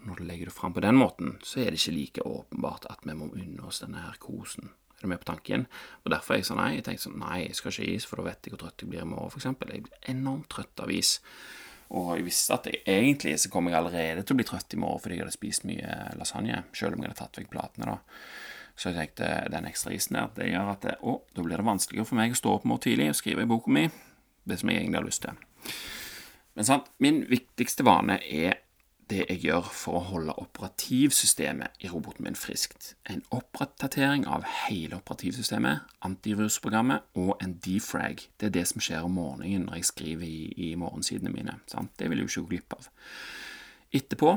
når 0.04 0.20
du 0.20 0.24
legger 0.28 0.50
det 0.50 0.54
fram 0.54 0.74
på 0.76 0.82
den 0.84 0.98
måten, 1.00 1.36
så 1.42 1.60
er 1.60 1.72
det 1.72 1.80
ikke 1.80 1.96
like 1.96 2.26
åpenbart 2.28 2.86
at 2.92 3.06
vi 3.08 3.16
må 3.16 3.30
unne 3.32 3.64
oss 3.64 3.80
denne 3.80 4.02
her 4.04 4.18
kosen. 4.20 4.70
Er 5.04 5.10
med 5.12 5.20
på 5.20 5.28
tanken? 5.28 5.66
Og 6.04 6.14
Derfor 6.14 6.34
er 6.34 6.40
jeg 6.40 6.48
sånn 6.48 6.60
nei. 6.62 6.70
Jeg 6.78 6.86
tenkte 6.86 7.06
sånn, 7.08 7.18
nei, 7.20 7.42
jeg 7.44 7.58
skal 7.58 7.74
ikke 7.74 7.90
is, 7.92 8.06
for 8.08 8.20
da 8.20 8.30
vet 8.30 8.46
jeg 8.46 8.54
hvor 8.54 8.64
trøtt 8.64 8.84
jeg 8.84 8.90
blir 8.92 9.04
i 9.04 9.08
morgen, 9.08 9.32
f.eks. 9.32 9.50
Jeg 9.50 9.60
blir 9.60 10.08
enormt 10.14 10.48
trøtt 10.52 10.80
av 10.80 10.92
is. 10.94 11.18
Og 11.94 12.14
jeg 12.16 12.26
visste 12.26 12.56
at 12.56 12.70
jeg, 12.70 12.80
egentlig 12.88 13.36
så 13.42 13.50
kom 13.52 13.68
jeg 13.68 13.76
allerede 13.78 14.24
til 14.24 14.34
å 14.34 14.40
bli 14.40 14.48
trøtt 14.48 14.74
i 14.74 14.80
morgen 14.80 15.02
fordi 15.04 15.18
jeg 15.18 15.26
hadde 15.26 15.36
spist 15.36 15.68
mye 15.68 15.98
lasagne, 16.18 16.64
selv 16.74 16.96
om 16.96 17.04
jeg 17.04 17.12
hadde 17.12 17.20
tatt 17.20 17.40
vekk 17.42 17.52
platene, 17.52 17.92
da. 17.92 18.24
Så 18.74 18.90
jeg 18.90 18.98
tenkte 18.98 19.28
den 19.54 19.68
ekstra 19.68 19.92
isen 19.94 20.16
der, 20.18 20.32
det 20.34 20.48
gjør 20.48 20.72
at 20.72 20.82
det, 20.82 20.96
å, 21.06 21.20
da 21.36 21.44
blir 21.44 21.60
det 21.60 21.66
vanskeligere 21.68 22.08
for 22.08 22.18
meg 22.18 22.34
å 22.34 22.38
stå 22.40 22.56
opp 22.56 22.64
morgen 22.66 22.82
tidlig 22.88 23.12
og 23.12 23.20
skrive 23.20 23.44
i 23.44 23.50
boka 23.50 23.70
mi 23.70 23.84
det 24.44 24.58
som 24.60 24.72
jeg 24.72 24.80
egentlig 24.80 24.98
har 24.98 25.06
lyst 25.06 25.22
til. 25.24 25.36
Men 26.58 26.66
sant, 26.66 26.88
min 27.02 27.22
viktigste 27.30 27.86
vane 27.86 28.18
er 28.24 28.58
det 29.10 29.24
jeg 29.28 29.40
gjør 29.44 29.68
for 29.74 29.98
å 29.98 30.06
holde 30.08 30.34
operativsystemet 30.40 31.84
i 31.84 31.90
roboten 31.92 32.26
min 32.26 32.38
friskt. 32.38 32.94
En 33.10 33.22
oppdatering 33.34 34.24
av 34.30 34.46
hele 34.64 34.98
operativsystemet, 35.00 35.84
antivirusprogrammet 36.06 37.04
og 37.20 37.36
en 37.44 37.56
defrag. 37.64 38.24
Det 38.40 38.48
er 38.48 38.56
det 38.56 38.66
som 38.70 38.84
skjer 38.84 39.06
om 39.06 39.16
morgenen 39.18 39.68
når 39.68 39.80
jeg 39.80 39.90
skriver 39.90 40.26
i, 40.28 40.40
i 40.70 40.72
morgensidene 40.80 41.32
mine. 41.34 41.58
Sant? 41.70 41.92
Det 41.98 42.10
vil 42.10 42.22
jeg 42.22 42.28
jo 42.28 42.32
ikke 42.32 42.44
gå 42.44 42.52
glipp 42.54 42.76
av. 42.78 42.90
Etterpå 43.94 44.34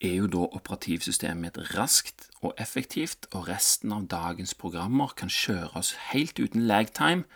er 0.00 0.14
jo 0.16 0.28
da 0.32 0.44
operativsystemet 0.56 1.44
mitt 1.44 1.74
raskt 1.76 2.30
og 2.40 2.54
effektivt, 2.60 3.28
og 3.36 3.48
resten 3.50 3.92
av 3.92 4.08
dagens 4.12 4.56
programmer 4.56 5.12
kan 5.16 5.32
kjøres 5.32 5.94
helt 6.10 6.40
uten 6.40 6.64
lagtime, 6.68 7.28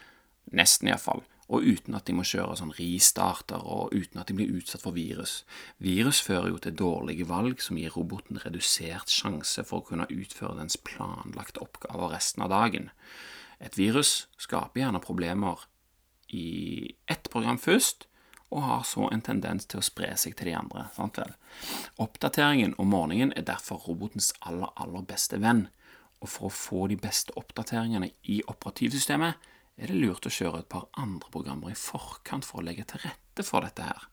nesten 0.48 0.88
iallfall 0.88 1.26
og 1.48 1.64
uten 1.64 1.96
at 1.96 2.04
de 2.04 2.12
må 2.12 2.26
kjøre 2.28 2.58
sånn 2.60 2.74
ristarter, 2.76 3.62
og 3.64 3.94
uten 3.96 4.20
at 4.20 4.28
de 4.28 4.36
blir 4.36 4.52
utsatt 4.58 4.84
for 4.84 4.96
virus. 4.96 5.42
Virus 5.80 6.20
fører 6.24 6.50
jo 6.52 6.60
til 6.60 6.76
dårlige 6.76 7.28
valg 7.28 7.62
som 7.64 7.80
gir 7.80 7.94
roboten 7.96 8.40
redusert 8.42 9.08
sjanse 9.08 9.64
for 9.64 9.80
å 9.80 9.86
kunne 9.88 10.08
utføre 10.12 10.58
dens 10.60 10.76
planlagte 10.76 11.64
oppgaver 11.64 12.12
resten 12.12 12.44
av 12.44 12.52
dagen. 12.52 12.90
Et 13.64 13.80
virus 13.80 14.28
skaper 14.36 14.84
gjerne 14.84 15.00
problemer 15.02 15.64
i 16.28 16.92
ett 17.08 17.32
program 17.32 17.58
først, 17.58 18.04
og 18.52 18.64
har 18.64 18.84
så 18.88 19.08
en 19.12 19.24
tendens 19.24 19.66
til 19.68 19.80
å 19.80 19.84
spre 19.84 20.14
seg 20.16 20.36
til 20.36 20.50
de 20.50 20.56
andre. 20.56 20.86
sant 20.96 21.18
vel? 21.20 21.32
Oppdateringen 22.00 22.74
om 22.78 22.92
morgenen 22.92 23.32
er 23.36 23.44
derfor 23.48 23.80
robotens 23.88 24.32
aller, 24.40 24.68
aller 24.76 25.04
beste 25.04 25.40
venn, 25.40 25.68
og 26.20 26.28
for 26.28 26.48
å 26.48 26.52
få 26.54 26.86
de 26.88 26.96
beste 26.96 27.32
oppdateringene 27.36 28.10
i 28.24 28.40
operativsystemet 28.48 29.36
er 29.78 29.90
det 29.90 29.98
lurt 29.98 30.26
å 30.26 30.32
kjøre 30.32 30.64
et 30.64 30.70
par 30.72 30.88
andre 30.98 31.30
programmer 31.32 31.70
i 31.70 31.78
forkant 31.78 32.46
for 32.46 32.60
å 32.60 32.66
legge 32.66 32.86
til 32.90 33.04
rette 33.04 33.44
for 33.46 33.62
dette 33.62 33.86
her. 33.86 34.08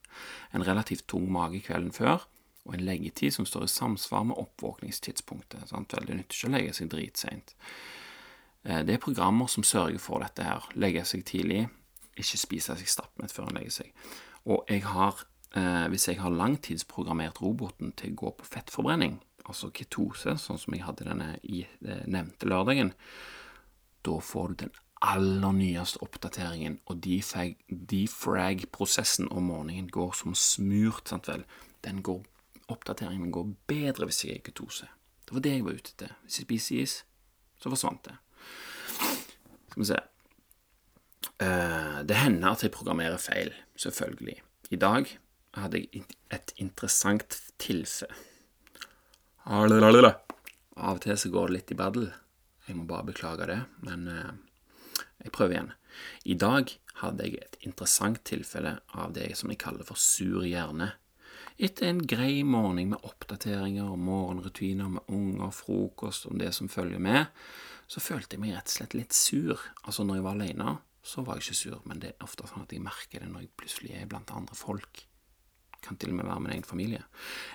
En 0.53 0.65
relativt 0.65 1.07
tung 1.11 1.25
mage 1.33 1.63
kvelden 1.65 1.93
før, 1.95 2.27
og 2.65 2.73
en 2.77 2.85
leggetid 2.85 3.33
som 3.33 3.45
står 3.45 3.67
i 3.67 3.73
samsvar 3.73 4.25
med 4.29 4.39
oppvåkningstidspunktet. 4.41 5.67
Sant? 5.69 5.93
Vel, 5.93 6.07
det 6.09 6.19
nytter 6.19 6.37
ikke 6.37 6.49
å 6.49 6.55
legge 6.55 6.75
seg 6.77 6.91
dritseint. 6.93 7.55
Eh, 8.65 8.81
det 8.85 8.95
er 8.95 9.03
programmer 9.03 9.49
som 9.51 9.65
sørger 9.65 10.01
for 10.01 10.25
dette 10.25 10.45
her. 10.45 10.65
Legge 10.77 11.05
seg 11.05 11.25
tidlig, 11.29 11.65
ikke 12.17 12.41
spise 12.41 12.77
seg 12.79 12.89
stappmett 12.89 13.33
før 13.33 13.51
en 13.51 13.59
legger 13.59 13.77
seg. 13.81 13.91
Og 14.49 14.65
jeg 14.69 14.85
har, 14.85 15.25
eh, 15.53 15.85
hvis 15.93 16.07
jeg 16.09 16.21
har 16.21 16.33
langtidsprogrammert 16.33 17.41
roboten 17.41 17.93
til 17.93 18.13
å 18.13 18.21
gå 18.23 18.35
på 18.37 18.49
fettforbrenning, 18.49 19.19
altså 19.45 19.69
ketose, 19.69 20.37
sånn 20.41 20.57
som 20.57 20.73
jeg 20.73 20.85
hadde 20.85 21.05
denne 21.05 21.39
i 21.43 21.61
eh, 21.65 22.05
nevnte 22.05 22.49
lørdagen, 22.49 22.93
da 24.05 24.19
får 24.21 24.47
du 24.47 24.55
den 24.65 24.73
aller 25.05 25.53
nyeste 25.55 26.01
oppdateringen, 26.03 26.79
og 26.89 26.95
defrag-prosessen 27.05 29.29
om 29.31 29.43
morgenen 29.51 29.87
går 29.93 30.11
som 30.17 30.31
smurt, 30.37 31.09
sant 31.09 31.27
vel. 31.29 31.43
Den 31.85 31.97
går, 32.05 32.21
oppdateringen 32.71 33.31
går 33.33 33.45
bedre 33.69 34.05
hvis 34.09 34.23
jeg 34.25 34.33
er 34.39 34.45
ketose. 34.47 34.87
Det 35.25 35.31
var 35.33 35.41
det 35.45 35.55
jeg 35.55 35.65
var 35.65 35.77
ute 35.77 35.91
etter. 35.93 36.11
Hvis 36.25 36.39
jeg 36.39 36.47
spiser 36.47 36.75
is, 36.83 36.93
så 37.61 37.65
forsvant 37.73 38.03
det. 38.05 38.15
Skal 39.71 39.81
vi 39.81 39.89
se 39.89 39.99
uh, 41.41 41.97
Det 42.07 42.17
hender 42.19 42.49
at 42.51 42.63
jeg 42.63 42.75
programmerer 42.75 43.19
feil, 43.21 43.51
selvfølgelig. 43.75 44.37
I 44.71 44.81
dag 44.81 45.03
hadde 45.55 45.77
jeg 45.81 45.87
et 46.33 46.49
interessant 46.61 47.31
tilfelle. 47.61 48.15
Av 50.75 50.97
og 50.97 51.01
til 51.03 51.17
så 51.19 51.27
går 51.31 51.45
det 51.47 51.55
litt 51.55 51.71
i 51.71 51.79
baddel. 51.79 52.05
Jeg 52.65 52.73
må 52.79 52.83
bare 52.89 53.09
beklage 53.11 53.45
det, 53.49 53.61
men 53.85 53.99
uh, 54.09 54.31
jeg 55.23 55.33
prøver 55.35 55.55
igjen. 55.55 55.71
I 56.25 56.35
dag 56.39 56.75
hadde 57.01 57.27
jeg 57.27 57.39
et 57.41 57.57
interessant 57.67 58.21
tilfelle 58.27 58.77
av 58.95 59.15
det 59.15 59.31
som 59.39 59.51
jeg 59.51 59.61
kaller 59.61 59.87
for 59.87 59.99
sur 59.99 60.45
hjerne. 60.47 60.91
Etter 61.55 61.87
en 61.87 62.01
grei 62.03 62.43
morgen 62.43 62.91
med 62.91 63.07
oppdateringer 63.07 63.87
og 63.87 64.01
morgenrutiner 64.03 64.91
med 64.97 65.07
unger, 65.07 65.53
frokost 65.55 66.27
og 66.27 66.39
det 66.41 66.51
som 66.55 66.71
følger 66.71 66.99
med, 66.99 67.31
så 67.87 68.01
følte 68.03 68.35
jeg 68.35 68.43
meg 68.43 68.55
rett 68.57 68.71
og 68.71 68.75
slett 68.75 68.95
litt 68.97 69.15
sur. 69.15 69.61
Altså, 69.85 70.03
når 70.03 70.19
jeg 70.19 70.25
var 70.25 70.39
alene, 70.39 70.77
så 71.05 71.23
var 71.23 71.37
jeg 71.37 71.45
ikke 71.45 71.61
sur, 71.61 71.81
men 71.85 72.01
det 72.01 72.11
er 72.11 72.25
ofte 72.25 72.47
sånn 72.49 72.65
at 72.65 72.73
jeg 72.73 72.83
merker 72.83 73.21
det 73.21 73.29
når 73.29 73.45
jeg 73.45 73.53
plutselig 73.59 73.93
er 73.95 74.09
blant 74.09 74.33
andre 74.35 74.57
folk. 74.57 75.05
Kan 75.85 75.99
til 76.01 76.11
og 76.11 76.17
med 76.17 76.25
være 76.25 76.41
min 76.41 76.55
egen 76.55 76.65
familie. 76.65 77.03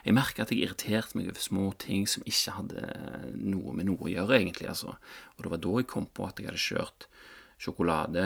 Jeg 0.05 0.15
merker 0.15 0.45
at 0.45 0.53
jeg 0.55 0.63
irriterte 0.63 1.19
meg 1.19 1.33
over 1.33 1.43
små 1.43 1.67
ting 1.83 2.07
som 2.09 2.23
ikke 2.31 2.55
hadde 2.61 2.85
noe 3.35 3.75
med 3.75 3.91
noe 3.91 4.07
å 4.07 4.13
gjøre, 4.13 4.39
egentlig, 4.39 4.71
altså. 4.71 4.95
Og 5.37 5.45
det 5.45 5.53
var 5.53 5.65
da 5.67 5.75
jeg 5.81 5.91
kom 5.91 6.07
på 6.07 6.29
at 6.29 6.39
jeg 6.39 6.49
hadde 6.53 6.63
kjørt 6.63 7.09
sjokolade. 7.61 8.25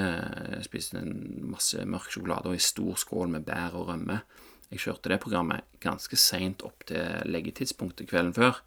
Jeg 0.57 0.67
spiste 0.69 1.01
en 1.01 1.15
masse 1.51 1.83
mørk 1.91 2.13
sjokolade 2.15 2.51
og 2.51 2.59
ei 2.59 2.63
stor 2.63 2.99
skål 3.01 3.33
med 3.37 3.47
bær 3.47 3.77
og 3.79 3.89
rømme. 3.91 4.21
Jeg 4.71 4.83
kjørte 4.87 5.11
det 5.13 5.21
programmet 5.23 5.67
ganske 5.83 6.19
seint 6.19 6.63
opp 6.67 6.87
til 6.89 7.27
leggetidspunktet 7.29 8.09
kvelden 8.11 8.35
før, 8.37 8.63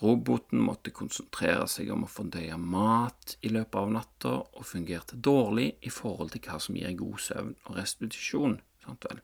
Roboten 0.00 0.62
måtte 0.64 0.92
konsentrere 0.96 1.66
seg 1.68 1.90
om 1.92 2.06
å 2.06 2.08
fordøye 2.08 2.56
mat 2.56 3.34
i 3.44 3.50
løpet 3.52 3.76
av 3.76 3.90
natta, 3.92 4.32
og 4.56 4.64
fungerte 4.64 5.18
dårlig 5.20 5.74
i 5.84 5.92
forhold 5.92 6.32
til 6.32 6.46
hva 6.46 6.56
som 6.62 6.78
gir 6.78 6.94
god 6.96 7.20
søvn 7.20 7.56
og 7.66 7.76
restitusjon. 7.76 8.56
Sant 8.86 9.04
vel? 9.10 9.20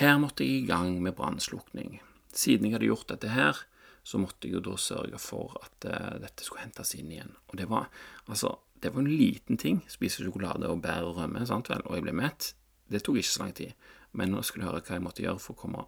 Her 0.00 0.18
måtte 0.22 0.46
jeg 0.46 0.64
i 0.64 0.70
gang 0.70 0.98
med 1.04 1.14
brannslukning. 1.18 2.00
Siden 2.34 2.66
jeg 2.66 2.78
hadde 2.78 2.90
gjort 2.90 3.12
dette 3.12 3.30
her, 3.30 3.62
så 4.02 4.18
måtte 4.18 4.48
jeg 4.48 4.56
jo 4.56 4.64
da 4.72 4.74
sørge 4.80 5.20
for 5.22 5.54
at 5.60 5.86
uh, 5.86 6.18
dette 6.18 6.42
skulle 6.42 6.64
hentes 6.64 6.96
inn 6.98 7.12
igjen. 7.14 7.34
Og 7.52 7.58
det 7.60 7.68
var 7.70 7.86
altså, 8.26 8.56
det 8.80 8.92
var 8.94 9.04
en 9.04 9.12
liten 9.12 9.58
ting. 9.60 9.80
Spise 9.90 10.24
sjokolade 10.24 10.68
og 10.70 10.82
bær 10.84 11.06
og 11.08 11.18
rømme, 11.20 11.44
sant 11.48 11.70
vel, 11.70 11.82
og 11.86 11.98
jeg 11.98 12.06
ble 12.06 12.16
mett. 12.16 12.52
Det 12.90 13.02
tok 13.04 13.20
ikke 13.20 13.32
så 13.32 13.44
lang 13.44 13.56
tid. 13.56 13.88
Men 14.16 14.32
nå 14.34 14.42
skulle 14.42 14.66
jeg 14.66 14.72
høre 14.72 14.84
hva 14.86 14.96
jeg 14.96 15.04
måtte 15.04 15.24
gjøre 15.24 15.42
for 15.42 15.54
å 15.54 15.60
komme 15.60 15.84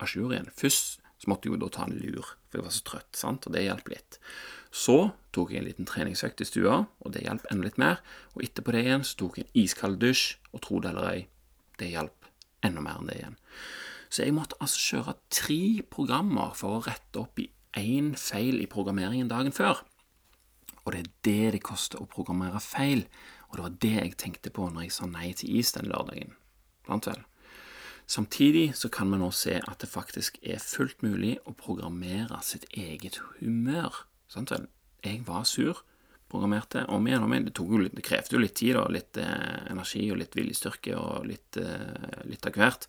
a 0.00 0.08
jour 0.08 0.32
igjen. 0.34 0.50
Først 0.56 1.00
så 1.20 1.28
måtte 1.28 1.48
jeg 1.48 1.56
jo 1.56 1.60
da 1.60 1.68
ta 1.74 1.84
en 1.84 1.98
lur, 2.00 2.30
for 2.48 2.60
jeg 2.60 2.64
var 2.64 2.72
så 2.72 2.84
trøtt, 2.88 3.10
sant, 3.18 3.44
og 3.44 3.52
det 3.52 3.66
hjalp 3.66 3.90
litt. 3.92 4.16
Så 4.72 4.96
tok 5.36 5.52
jeg 5.52 5.60
en 5.60 5.68
liten 5.68 5.88
treningsøkt 5.88 6.40
i 6.40 6.48
stua, 6.48 6.78
og 7.04 7.12
det 7.12 7.26
hjalp 7.26 7.44
enda 7.50 7.66
litt 7.66 7.80
mer. 7.80 8.00
Og 8.32 8.46
etterpå 8.46 8.72
det 8.72 8.86
igjen 8.86 9.04
så 9.04 9.18
tok 9.20 9.40
jeg 9.40 9.48
en 9.48 9.58
iskald 9.60 10.00
dusj, 10.00 10.24
og 10.54 10.64
tro 10.64 10.80
det 10.80 10.94
eller 10.94 11.10
ei, 11.10 11.20
det 11.82 11.90
hjalp 11.92 12.30
enda 12.64 12.84
mer 12.84 13.02
enn 13.02 13.10
det 13.10 13.18
igjen. 13.20 13.36
Så 14.10 14.24
jeg 14.24 14.34
måtte 14.34 14.58
altså 14.64 14.80
kjøre 14.80 15.16
tre 15.30 15.62
programmer 15.92 16.56
for 16.58 16.78
å 16.78 16.84
rette 16.86 17.20
opp 17.20 17.38
i 17.42 17.50
én 17.78 18.14
feil 18.18 18.58
i 18.62 18.70
programmeringen 18.70 19.28
dagen 19.30 19.54
før. 19.54 19.84
Og 20.84 20.92
det 20.94 21.00
er 21.00 21.10
det 21.26 21.52
det 21.56 21.62
koster 21.66 22.00
å 22.00 22.08
programmere 22.10 22.60
feil, 22.62 23.04
og 23.50 23.58
det 23.58 23.64
var 23.66 23.76
det 23.82 23.96
jeg 23.96 24.16
tenkte 24.20 24.52
på 24.54 24.68
når 24.70 24.86
jeg 24.86 24.96
sa 24.96 25.08
nei 25.10 25.32
til 25.36 25.58
is 25.58 25.74
den 25.76 25.90
lørdagen. 25.90 26.36
Blant 26.86 27.08
vel? 27.10 27.24
Samtidig 28.10 28.72
så 28.74 28.88
kan 28.90 29.10
vi 29.12 29.20
nå 29.20 29.28
se 29.30 29.60
at 29.60 29.82
det 29.82 29.90
faktisk 29.90 30.40
er 30.42 30.62
fullt 30.62 31.04
mulig 31.06 31.36
å 31.46 31.54
programmere 31.54 32.40
sitt 32.42 32.66
eget 32.74 33.20
humør. 33.38 34.04
Sant 34.30 34.50
vel? 34.50 34.66
Jeg 35.06 35.22
var 35.28 35.46
sur, 35.46 35.84
programmerte 36.30 36.82
om 36.90 37.06
igjen 37.06 37.22
og 37.22 37.28
om 37.28 37.36
igjen. 37.36 37.46
Det, 37.48 37.54
jo 37.62 37.82
litt, 37.84 37.94
det 37.94 38.06
krevde 38.06 38.36
jo 38.36 38.42
litt 38.42 38.56
tid, 38.58 38.78
og 38.80 38.90
litt 38.94 39.20
eh, 39.20 39.60
energi 39.70 40.02
og 40.10 40.18
litt 40.20 40.34
viljestyrke 40.38 40.96
og 40.98 41.28
litt, 41.30 41.58
eh, 41.62 42.24
litt 42.30 42.50
av 42.50 42.58
hvert. 42.58 42.88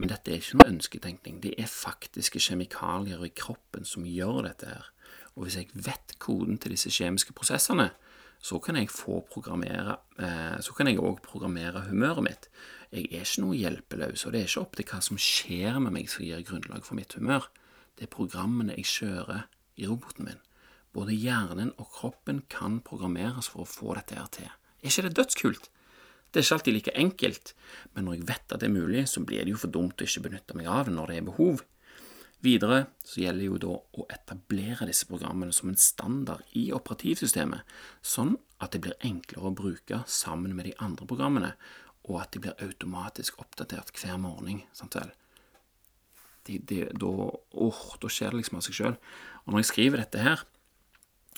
Men 0.00 0.10
dette 0.10 0.32
er 0.32 0.40
ikke 0.40 0.58
noe 0.58 0.70
ønsketenkning. 0.72 1.42
Det 1.44 1.52
er 1.60 1.70
faktiske 1.70 2.40
kjemikalier 2.42 3.22
i 3.26 3.32
kroppen 3.36 3.84
som 3.88 4.08
gjør 4.08 4.42
dette 4.48 4.72
her. 4.72 4.88
Og 5.36 5.46
hvis 5.46 5.58
jeg 5.60 5.70
vet 5.72 6.16
koden 6.22 6.58
til 6.60 6.74
disse 6.74 6.92
kjemiske 6.92 7.34
prosessene, 7.36 7.90
så 8.42 8.58
kan 8.58 8.76
jeg 8.76 8.90
få 8.90 9.20
programmere 9.30 9.96
eh, 10.18 10.58
Så 10.60 10.74
kan 10.74 10.88
jeg 10.90 10.98
òg 10.98 11.20
programmere 11.22 11.84
humøret 11.86 12.24
mitt. 12.26 12.48
Jeg 12.90 13.06
er 13.12 13.22
ikke 13.22 13.44
noe 13.44 13.56
hjelpeløs, 13.56 14.26
og 14.26 14.32
det 14.32 14.40
er 14.40 14.48
ikke 14.48 14.64
opp 14.64 14.76
til 14.76 14.88
hva 14.90 15.00
som 15.00 15.20
skjer 15.20 15.78
med 15.80 15.94
meg 15.94 16.10
som 16.10 16.24
gir 16.26 16.42
grunnlag 16.44 16.84
for 16.84 16.98
mitt 16.98 17.14
humør. 17.14 17.46
Det 17.96 18.08
er 18.08 18.16
programmene 18.16 18.74
jeg 18.76 18.90
kjører 18.90 19.46
i 19.78 19.86
roboten 19.86 20.26
min. 20.26 20.42
Både 20.92 21.16
hjernen 21.16 21.70
og 21.80 21.88
kroppen 21.94 22.42
kan 22.52 22.80
programmeres 22.84 23.48
for 23.48 23.64
å 23.64 23.70
få 23.70 23.94
dette 23.96 24.18
her 24.18 24.28
til. 24.34 24.50
Er 24.82 24.90
ikke 24.90 25.06
det 25.06 25.16
dødskult? 25.16 25.70
Det 26.32 26.40
er 26.40 26.44
ikke 26.44 26.56
alltid 26.58 26.76
like 26.76 26.96
enkelt, 26.96 27.54
men 27.94 28.06
når 28.08 28.18
jeg 28.18 28.28
vet 28.28 28.54
at 28.54 28.60
det 28.60 28.68
er 28.68 28.74
mulig, 28.74 29.06
så 29.08 29.20
blir 29.24 29.44
det 29.44 29.52
jo 29.52 29.60
for 29.60 29.72
dumt 29.72 30.00
å 30.00 30.06
ikke 30.08 30.24
benytte 30.26 30.56
meg 30.56 30.68
av 30.72 30.88
det 30.88 30.94
når 30.96 31.12
det 31.12 31.16
er 31.20 31.26
behov. 31.28 31.64
Videre 32.42 32.88
så 33.06 33.22
gjelder 33.22 33.38
det 33.38 33.48
jo 33.48 33.58
da 33.62 33.74
å 33.78 34.06
etablere 34.10 34.88
disse 34.88 35.06
programmene 35.06 35.54
som 35.54 35.70
en 35.70 35.78
standard 35.78 36.42
i 36.58 36.70
operativsystemet, 36.74 37.62
sånn 38.02 38.34
at 38.62 38.74
det 38.74 38.82
blir 38.82 38.98
enklere 39.06 39.50
å 39.50 39.56
bruke 39.58 40.00
sammen 40.10 40.56
med 40.58 40.66
de 40.66 40.74
andre 40.82 41.06
programmene, 41.06 41.52
og 42.10 42.18
at 42.18 42.34
de 42.34 42.42
blir 42.42 42.64
automatisk 42.64 43.38
oppdatert 43.42 43.94
hver 43.94 44.18
morgen. 44.18 44.64
sant 44.74 44.98
vel? 44.98 45.12
De, 46.42 46.58
de, 46.58 46.80
da, 46.98 47.12
oh, 47.62 47.82
da 48.02 48.10
skjer 48.10 48.34
det 48.34 48.40
liksom 48.40 48.58
av 48.58 48.66
seg 48.66 48.74
sjøl. 48.74 48.96
Og 49.44 49.52
når 49.52 49.62
jeg 49.62 49.70
skriver 49.70 50.02
dette 50.02 50.24
her, 50.24 50.42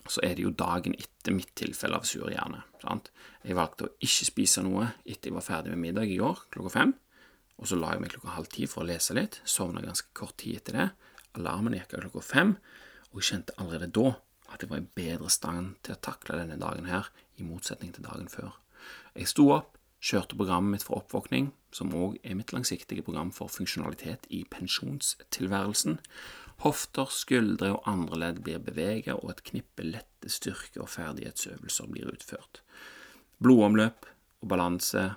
så 0.08 0.24
er 0.24 0.36
det 0.36 0.44
jo 0.44 0.56
dagen 0.56 0.96
etter 0.96 1.36
mitt 1.36 1.52
tilfelle 1.56 2.00
av 2.00 2.08
sur 2.08 2.30
hjerne. 2.32 2.62
Sant? 2.80 3.10
Jeg 3.44 3.56
valgte 3.56 3.88
å 3.88 3.94
ikke 4.04 4.28
spise 4.30 4.64
noe 4.64 4.90
etter 5.04 5.28
jeg 5.28 5.36
var 5.36 5.44
ferdig 5.44 5.74
med 5.74 5.84
middag 5.84 6.08
i 6.08 6.16
går 6.20 6.46
klokka 6.52 6.72
fem. 6.78 6.96
Og 7.60 7.70
så 7.70 7.78
la 7.78 7.94
jeg 7.94 8.02
meg 8.02 8.14
klokka 8.14 8.34
halv 8.34 8.50
ti 8.52 8.66
for 8.70 8.82
å 8.82 8.88
lese 8.88 9.14
litt. 9.16 9.40
Sovna 9.46 9.84
ganske 9.84 10.10
kort 10.16 10.36
tid 10.42 10.60
etter 10.60 10.78
det. 10.78 10.88
Alarmen 11.38 11.76
gikk 11.76 11.94
av 11.96 12.06
klokka 12.06 12.24
fem, 12.26 12.56
og 13.12 13.20
jeg 13.20 13.30
kjente 13.30 13.56
allerede 13.58 13.92
da 13.94 14.16
at 14.52 14.62
jeg 14.62 14.70
var 14.70 14.82
i 14.82 14.90
bedre 14.98 15.30
stand 15.32 15.78
til 15.82 15.96
å 15.96 16.02
takle 16.04 16.38
denne 16.38 16.58
dagen 16.60 16.86
her, 16.86 17.08
i 17.40 17.46
motsetning 17.46 17.94
til 17.94 18.06
dagen 18.06 18.28
før. 18.30 18.52
Jeg 19.16 19.30
sto 19.30 19.48
opp, 19.54 19.72
kjørte 20.04 20.36
programmet 20.38 20.76
mitt 20.76 20.86
for 20.86 21.00
oppvåkning, 21.00 21.48
som 21.74 21.94
òg 21.96 22.18
er 22.22 22.36
mitt 22.38 22.52
langsiktige 22.54 23.02
program 23.02 23.32
for 23.34 23.50
funksjonalitet 23.50 24.28
i 24.30 24.44
pensjonstilværelsen. 24.52 25.98
Hofter, 26.62 27.10
skuldre 27.10 27.72
og 27.74 27.88
andre 27.90 28.20
ledd 28.20 28.42
blir 28.46 28.62
beveget, 28.62 29.16
og 29.16 29.32
et 29.32 29.42
knippe 29.48 29.86
lette 29.88 30.30
styrke- 30.30 30.82
og 30.84 30.92
ferdighetsøvelser 30.92 31.90
blir 31.90 32.12
utført. 32.12 32.62
Blodomløp 33.42 34.06
og 34.44 34.50
balanse 34.52 35.08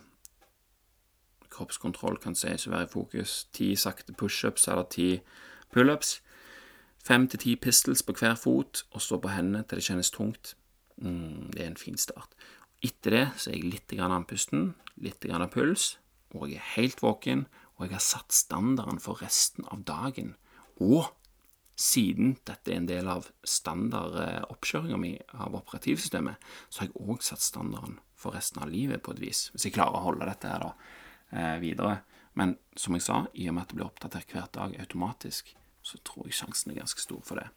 kroppskontroll 1.57 2.19
kan 2.21 2.37
sies 2.37 2.67
å 2.67 2.73
være 2.75 2.87
i 2.87 2.93
fokus. 2.93 3.39
Ti 3.55 3.73
sakte 3.79 4.15
pushups 4.17 4.67
eller 4.69 4.87
ti 4.93 5.09
pullups. 5.73 6.19
Fem 7.07 7.27
til 7.31 7.39
ti 7.39 7.55
pistols 7.55 8.03
på 8.03 8.15
hver 8.19 8.35
fot, 8.39 8.83
og 8.91 9.03
stå 9.03 9.19
på 9.23 9.31
hendene 9.31 9.63
til 9.63 9.79
det 9.79 9.87
kjennes 9.87 10.11
tungt. 10.11 10.55
Mm, 10.97 11.51
det 11.53 11.61
er 11.63 11.69
en 11.71 11.79
fin 11.79 11.99
start. 11.99 12.33
Etter 12.83 13.15
det 13.15 13.25
så 13.39 13.51
er 13.51 13.57
jeg 13.57 13.71
litt 13.71 13.93
andpusten, 13.97 14.73
litt 15.01 15.25
av 15.29 15.47
puls, 15.53 15.95
og 16.35 16.49
jeg 16.49 16.59
er 16.59 16.73
helt 16.75 17.01
våken, 17.01 17.45
og 17.77 17.87
jeg 17.87 17.95
har 17.95 18.03
satt 18.03 18.35
standarden 18.35 18.99
for 18.99 19.21
resten 19.21 19.65
av 19.71 19.85
dagen. 19.87 20.35
Og 20.81 21.07
siden 21.77 22.35
dette 22.45 22.73
er 22.73 22.81
en 22.81 22.89
del 22.89 23.09
av 23.09 23.29
standardoppkjøringa 23.45 24.97
mi 24.99 25.13
av 25.37 25.55
operativsystemet, 25.59 26.41
så 26.69 26.83
har 26.83 26.89
jeg 26.89 27.07
òg 27.07 27.25
satt 27.25 27.45
standarden 27.45 27.99
for 28.17 28.33
resten 28.33 28.63
av 28.63 28.71
livet 28.73 29.03
på 29.05 29.13
et 29.13 29.21
vis, 29.21 29.47
hvis 29.53 29.69
jeg 29.69 29.77
klarer 29.77 29.99
å 29.99 30.07
holde 30.09 30.25
dette 30.27 30.49
her, 30.49 30.65
da 30.65 31.05
videre. 31.61 32.01
Men 32.37 32.55
som 32.77 32.95
jeg 32.95 33.05
sa, 33.07 33.23
i 33.33 33.47
og 33.49 33.55
med 33.57 33.65
at 33.65 33.71
det 33.71 33.79
blir 33.79 33.87
oppdatert 33.87 34.33
hver 34.35 34.51
dag 34.53 34.75
automatisk, 34.79 35.55
så 35.87 35.99
tror 36.05 36.27
jeg 36.27 36.35
sjansen 36.35 36.73
er 36.73 36.81
ganske 36.81 37.01
stor 37.01 37.21
for 37.25 37.39
det. 37.39 37.47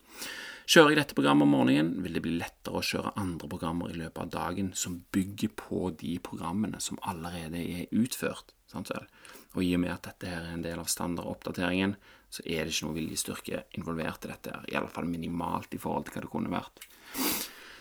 Kjører 0.70 0.92
jeg 0.92 1.00
dette 1.00 1.16
programmet 1.18 1.48
om 1.48 1.54
morgenen, 1.56 1.90
vil 2.04 2.14
det 2.14 2.22
bli 2.24 2.36
lettere 2.38 2.78
å 2.78 2.86
kjøre 2.86 3.16
andre 3.18 3.48
programmer 3.50 3.90
i 3.90 3.98
løpet 3.98 4.22
av 4.22 4.30
dagen 4.36 4.70
som 4.78 5.00
bygger 5.12 5.52
på 5.58 5.90
de 5.98 6.14
programmene 6.22 6.80
som 6.82 7.00
allerede 7.10 7.58
er 7.58 7.90
utført. 7.90 8.54
Sant 8.70 8.92
vel? 8.92 9.08
Og 9.56 9.64
i 9.66 9.72
og 9.74 9.82
med 9.82 9.96
at 9.96 10.06
dette 10.06 10.30
her 10.30 10.46
er 10.46 10.54
en 10.54 10.62
del 10.62 10.78
av 10.78 10.88
standardoppdateringen, 10.92 11.96
så 12.30 12.44
er 12.46 12.62
det 12.62 12.76
ikke 12.76 12.86
noe 12.86 12.98
viljestyrke 13.00 13.64
involvert 13.80 14.24
i 14.24 14.30
dette, 14.30 14.54
her, 14.54 14.68
i 14.70 14.78
alle 14.78 14.92
fall 14.94 15.10
minimalt 15.10 15.74
i 15.74 15.82
forhold 15.82 16.06
til 16.06 16.14
hva 16.14 16.24
det 16.24 16.30
kunne 16.30 16.54
vært. 16.54 16.86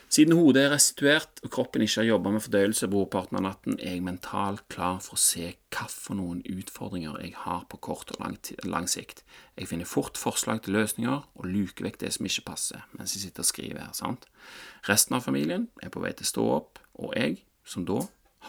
Siden 0.09 0.33
hodet 0.33 0.63
er 0.65 0.71
restituert 0.73 1.37
og 1.45 1.51
kroppen 1.53 1.83
ikke 1.85 1.99
har 1.99 2.07
jobba 2.07 2.31
med 2.33 2.41
fordøyelse 2.41 2.87
brorparten 2.89 3.37
av 3.37 3.43
natten, 3.45 3.75
er 3.77 3.93
jeg 3.93 4.05
mentalt 4.07 4.63
klar 4.73 4.97
for 5.05 5.13
å 5.13 5.21
se 5.21 5.51
hvilke 5.51 6.15
noen 6.17 6.39
utfordringer 6.49 7.19
jeg 7.21 7.35
har 7.43 7.67
på 7.69 7.77
kort 7.85 8.09
og 8.15 8.23
lang, 8.23 8.39
lang, 8.65 8.87
sikt. 8.89 9.21
Jeg 9.53 9.69
finner 9.69 9.85
fort 9.85 10.17
forslag 10.17 10.63
til 10.65 10.73
løsninger 10.79 11.13
og 11.13 11.45
luker 11.45 11.85
vekk 11.85 11.99
det 12.01 12.09
som 12.15 12.25
ikke 12.25 12.47
passer, 12.47 12.87
mens 12.97 13.13
jeg 13.13 13.27
sitter 13.27 13.45
og 13.45 13.49
skriver 13.51 13.83
her. 13.83 13.91
sant? 13.93 14.25
Resten 14.89 15.19
av 15.19 15.27
familien 15.27 15.67
er 15.85 15.93
på 15.93 16.01
vei 16.01 16.15
til 16.17 16.25
å 16.25 16.31
stå 16.31 16.47
opp, 16.55 16.81
og 16.97 17.13
jeg, 17.13 17.43
som 17.61 17.85
da 17.85 17.99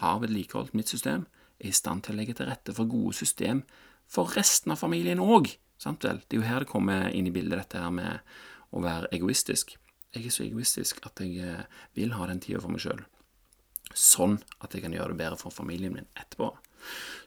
har 0.01 0.17
vedlikeholdt 0.25 0.73
mitt 0.73 0.89
system, 0.89 1.27
er 1.61 1.69
i 1.69 1.77
stand 1.77 2.07
til 2.07 2.15
å 2.15 2.23
legge 2.23 2.39
til 2.39 2.49
rette 2.49 2.73
for 2.73 2.89
gode 2.89 3.13
system 3.19 3.61
for 4.09 4.33
resten 4.33 4.73
av 4.73 4.81
familien 4.81 5.21
òg. 5.21 5.53
Det 5.77 6.09
er 6.09 6.25
jo 6.33 6.41
her 6.41 6.65
det 6.65 6.73
kommer 6.73 7.13
inn 7.13 7.29
i 7.29 7.35
bildet, 7.37 7.67
dette 7.67 7.85
her 7.85 7.93
med 7.93 8.33
å 8.73 8.81
være 8.81 9.13
egoistisk 9.13 9.77
jeg 10.11 10.27
er 10.27 10.33
så 10.35 10.43
egoistisk 10.45 11.01
at 11.07 11.21
jeg 11.23 11.39
eh, 11.43 11.67
vil 11.97 12.15
ha 12.17 12.27
den 12.29 12.41
tida 12.43 12.61
for 12.61 12.73
meg 12.73 12.83
sjøl. 12.83 13.03
Sånn 13.91 14.39
at 14.63 14.73
jeg 14.75 14.85
kan 14.85 14.95
gjøre 14.95 15.13
det 15.13 15.21
bedre 15.23 15.39
for 15.39 15.53
familien 15.55 15.95
min 15.95 16.09
etterpå. 16.15 16.51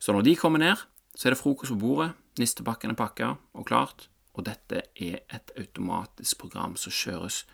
Så 0.00 0.12
når 0.14 0.26
de 0.26 0.36
kommer 0.36 0.62
ned, 0.62 0.80
så 1.14 1.28
er 1.28 1.34
det 1.34 1.40
frokost 1.40 1.72
på 1.74 1.80
bordet, 1.80 2.12
nistepakken 2.40 2.92
er 2.92 2.98
pakka 2.98 3.34
og 3.54 3.66
klart, 3.68 4.08
og 4.34 4.48
dette 4.48 4.82
er 4.98 5.20
et 5.32 5.52
automatisk 5.60 6.40
program 6.42 6.74
som 6.80 6.94
kjøres 6.94 7.44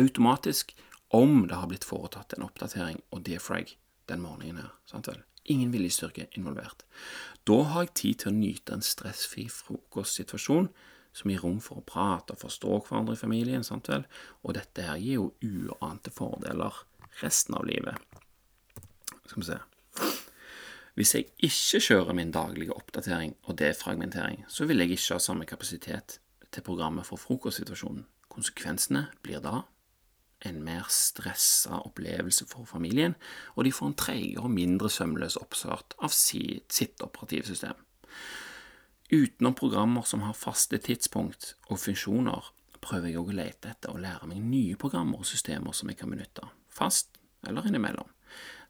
automatisk 0.00 0.72
om 1.12 1.44
det 1.50 1.58
har 1.58 1.68
blitt 1.68 1.84
foretatt 1.84 2.36
en 2.36 2.46
oppdatering 2.46 3.02
og 3.10 3.24
defrag 3.26 3.74
den 4.08 4.22
morgenen 4.22 4.62
her. 4.62 4.70
sant 4.86 5.10
vel? 5.10 5.20
Ingen 5.50 5.72
viljestyrke 5.74 6.28
involvert. 6.38 6.84
Da 7.44 7.62
har 7.72 7.86
jeg 7.86 7.94
tid 7.98 8.22
til 8.22 8.30
å 8.30 8.36
nyte 8.36 8.76
en 8.76 8.84
stressfri 8.84 9.48
frokostsituasjon 9.50 10.70
som 11.12 11.30
gir 11.30 11.42
rom 11.42 11.58
for 11.62 11.80
å 11.80 11.86
prate 11.86 12.34
og 12.34 12.42
forstå 12.42 12.76
hverandre 12.86 13.16
i 13.16 13.20
familien. 13.20 13.64
sant 13.64 13.88
vel? 13.90 14.06
Og 14.42 14.54
dette 14.54 14.86
her 14.86 15.00
gir 15.00 15.18
jo 15.18 15.32
uante 15.42 16.12
fordeler 16.14 16.84
resten 17.20 17.56
av 17.58 17.66
livet. 17.66 17.96
Skal 19.26 19.42
vi 19.42 19.48
se 19.48 19.58
Hvis 20.94 21.14
jeg 21.14 21.28
ikke 21.46 21.80
kjører 21.80 22.16
min 22.18 22.32
daglige 22.34 22.74
oppdatering 22.76 23.36
og 23.46 23.58
defragmentering, 23.58 24.44
så 24.48 24.66
vil 24.66 24.82
jeg 24.82 24.90
ikke 24.90 25.14
ha 25.14 25.18
samme 25.22 25.46
kapasitet 25.46 26.18
til 26.50 26.62
programmet 26.66 27.06
for 27.06 27.16
frokostsituasjonen. 27.16 28.06
Konsekvensene 28.28 29.06
blir 29.22 29.40
da 29.40 29.62
en 30.46 30.60
mer 30.64 30.86
stressa 30.88 31.82
opplevelse 31.84 32.46
for 32.48 32.64
familien, 32.64 33.14
og 33.54 33.64
de 33.64 33.72
får 33.72 33.90
en 33.90 33.96
treigere 34.02 34.44
og 34.44 34.54
mindre 34.54 34.90
sømløs 34.90 35.36
oppstart 35.40 35.96
av 36.00 36.12
sitt 36.14 37.04
operativsystem. 37.04 37.76
Utenom 39.10 39.54
programmer 39.54 40.02
som 40.06 40.22
har 40.22 40.36
faste 40.38 40.78
tidspunkt 40.78 41.56
og 41.66 41.80
funksjoner, 41.82 42.52
prøver 42.80 43.10
jeg 43.10 43.18
òg 43.18 43.32
å 43.32 43.38
lete 43.40 43.72
etter 43.72 43.90
og 43.90 44.04
lære 44.04 44.28
meg 44.30 44.44
nye 44.46 44.76
programmer 44.78 45.18
og 45.18 45.26
systemer 45.26 45.74
som 45.74 45.90
jeg 45.90 45.98
kan 45.98 46.12
benytte, 46.12 46.46
fast 46.70 47.18
eller 47.42 47.66
innimellom, 47.66 48.06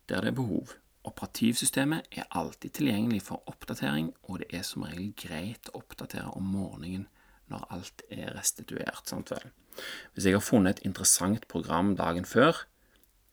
der 0.08 0.24
det 0.24 0.32
er 0.32 0.38
behov. 0.38 0.72
Operativsystemet 1.04 2.08
er 2.16 2.28
alltid 2.36 2.72
tilgjengelig 2.78 3.22
for 3.28 3.44
oppdatering, 3.52 4.10
og 4.28 4.40
det 4.40 4.48
er 4.56 4.64
som 4.64 4.84
regel 4.88 5.12
greit 5.16 5.68
å 5.70 5.82
oppdatere 5.82 6.32
om 6.36 6.48
morgenen 6.56 7.06
når 7.52 7.68
alt 7.76 8.04
er 8.08 8.32
restituert. 8.36 9.04
Sant 9.12 9.32
vel? 9.32 9.44
Hvis 10.14 10.24
jeg 10.24 10.36
har 10.36 10.44
funnet 10.44 10.78
et 10.78 10.88
interessant 10.88 11.46
program 11.52 11.94
dagen 12.00 12.24
før, 12.28 12.64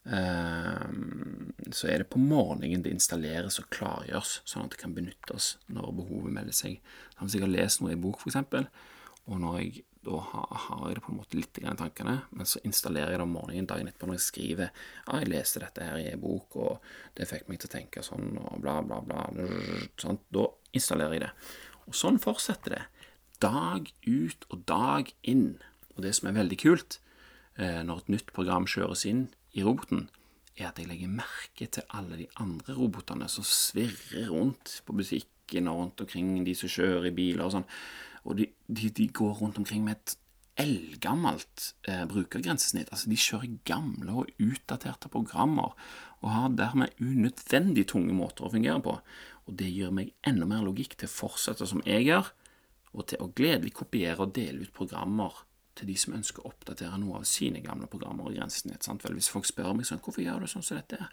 så 0.07 1.89
er 1.91 1.99
det 1.99 2.09
på 2.13 2.21
morgenen 2.21 2.83
det 2.85 2.93
installeres 2.95 3.59
og 3.59 3.67
klargjøres, 3.75 4.37
sånn 4.47 4.67
at 4.67 4.75
det 4.75 4.79
kan 4.79 4.95
benyttes 4.95 5.57
når 5.67 5.91
behovet 5.99 6.35
melder 6.37 6.55
seg. 6.55 6.79
Hvis 7.19 7.35
jeg 7.35 7.43
har 7.43 7.51
lest 7.51 7.83
noe 7.83 7.95
i 7.95 7.99
bok, 7.99 8.23
f.eks., 8.23 8.69
og 9.27 9.41
når 9.43 9.57
jeg 9.59 9.83
da 10.07 10.19
har, 10.23 10.51
har 10.63 10.83
jeg 10.87 10.97
det 10.97 11.03
på 11.03 11.11
en 11.11 11.17
måte 11.19 11.35
litt 11.35 11.57
i 11.59 11.65
tankene, 11.67 12.13
men 12.31 12.47
så 12.47 12.61
installerer 12.63 13.11
jeg 13.11 13.19
det 13.19 13.25
om 13.25 13.33
morgenen 13.35 13.67
dagen 13.67 13.89
etterpå 13.89 14.07
når 14.07 14.15
jeg 14.15 14.23
skriver 14.23 14.69
ja, 14.69 15.17
jeg 15.17 15.31
leste 15.33 15.59
dette 15.59 15.83
her 15.83 15.99
i 15.99 16.05
en 16.13 16.21
bok, 16.21 16.55
og 16.55 17.17
det 17.17 17.27
fikk 17.27 17.49
meg 17.49 17.59
til 17.59 17.67
å 17.67 17.73
tenke 17.73 18.03
sånn, 18.05 18.37
og 18.39 18.61
bla, 18.63 18.77
bla, 18.87 19.01
bla. 19.03 19.25
Sånn. 19.99 20.21
Da 20.31 20.45
installerer 20.77 21.17
jeg 21.17 21.25
det. 21.25 21.33
Og 21.89 21.97
sånn 21.97 22.21
fortsetter 22.23 22.77
det 22.77 22.85
dag 23.43 23.91
ut 24.07 24.47
og 24.47 24.63
dag 24.69 25.11
inn. 25.27 25.57
Og 25.95 26.05
det 26.05 26.15
som 26.17 26.29
er 26.29 26.39
veldig 26.39 26.59
kult 26.61 26.99
eh, 27.59 27.83
når 27.85 28.05
et 28.05 28.13
nytt 28.15 28.31
program 28.37 28.69
kjøres 28.69 29.03
inn 29.09 29.27
i 29.57 29.65
roboten, 29.65 30.07
er 30.57 30.71
at 30.71 30.79
jeg 30.81 30.89
legger 30.89 31.11
merke 31.11 31.67
til 31.69 31.85
alle 31.97 32.19
de 32.19 32.27
andre 32.41 32.75
robotene 32.77 33.27
som 33.29 33.45
svirrer 33.45 34.31
rundt 34.33 34.79
på 34.85 34.95
butikken 34.97 35.69
og 35.69 35.81
rundt 35.81 36.05
omkring, 36.05 36.31
de 36.45 36.55
som 36.57 36.71
kjører 36.71 37.09
i 37.09 37.15
biler 37.17 37.45
og 37.45 37.57
sånn. 37.57 37.67
Og 38.27 38.39
de, 38.39 38.49
de, 38.67 38.89
de 38.91 39.07
går 39.13 39.37
rundt 39.41 39.59
omkring 39.61 39.85
med 39.85 39.99
et 39.99 40.17
eldgammelt 40.57 41.71
eh, 41.87 42.03
brukergrensesnitt. 42.09 42.89
Altså, 42.91 43.09
de 43.11 43.19
kjører 43.21 43.59
gamle 43.69 44.23
og 44.23 44.31
utdaterte 44.41 45.11
programmer 45.13 45.75
og 46.23 46.31
har 46.33 46.55
dermed 46.57 46.97
unødvendig 46.97 47.85
tunge 47.91 48.15
måter 48.17 48.47
å 48.47 48.51
fungere 48.53 48.81
på. 48.83 48.97
Og 49.47 49.57
det 49.59 49.69
gir 49.69 49.93
meg 49.93 50.15
enda 50.27 50.47
mer 50.49 50.65
logikk 50.65 50.97
til 50.97 51.09
å 51.09 51.13
fortsette 51.13 51.69
som 51.69 51.83
jeg 51.85 52.09
gjør, 52.09 52.31
og 52.97 53.05
til 53.11 53.21
å 53.21 53.29
gledelig 53.37 53.75
kopiere 53.77 54.25
og 54.25 54.33
dele 54.35 54.65
ut 54.65 54.73
programmer 54.73 55.43
til 55.77 55.91
de 55.91 55.97
som 55.99 56.15
ønsker 56.17 56.43
å 56.43 56.51
oppdatere 56.51 56.97
noe 57.01 57.21
av 57.21 57.27
sine 57.29 57.61
gamle 57.65 57.89
programmer 57.91 58.29
og 58.29 58.37
grensesnitt. 58.37 58.85
Sant? 58.85 59.05
Vel, 59.05 59.17
hvis 59.17 59.29
folk 59.33 59.47
spør 59.47 59.75
meg 59.77 59.87
sånn, 59.89 60.01
hvorfor 60.03 60.23
gjør 60.23 60.43
du 60.43 60.51
sånn 60.51 60.65
som 60.65 60.79
dette, 60.79 61.09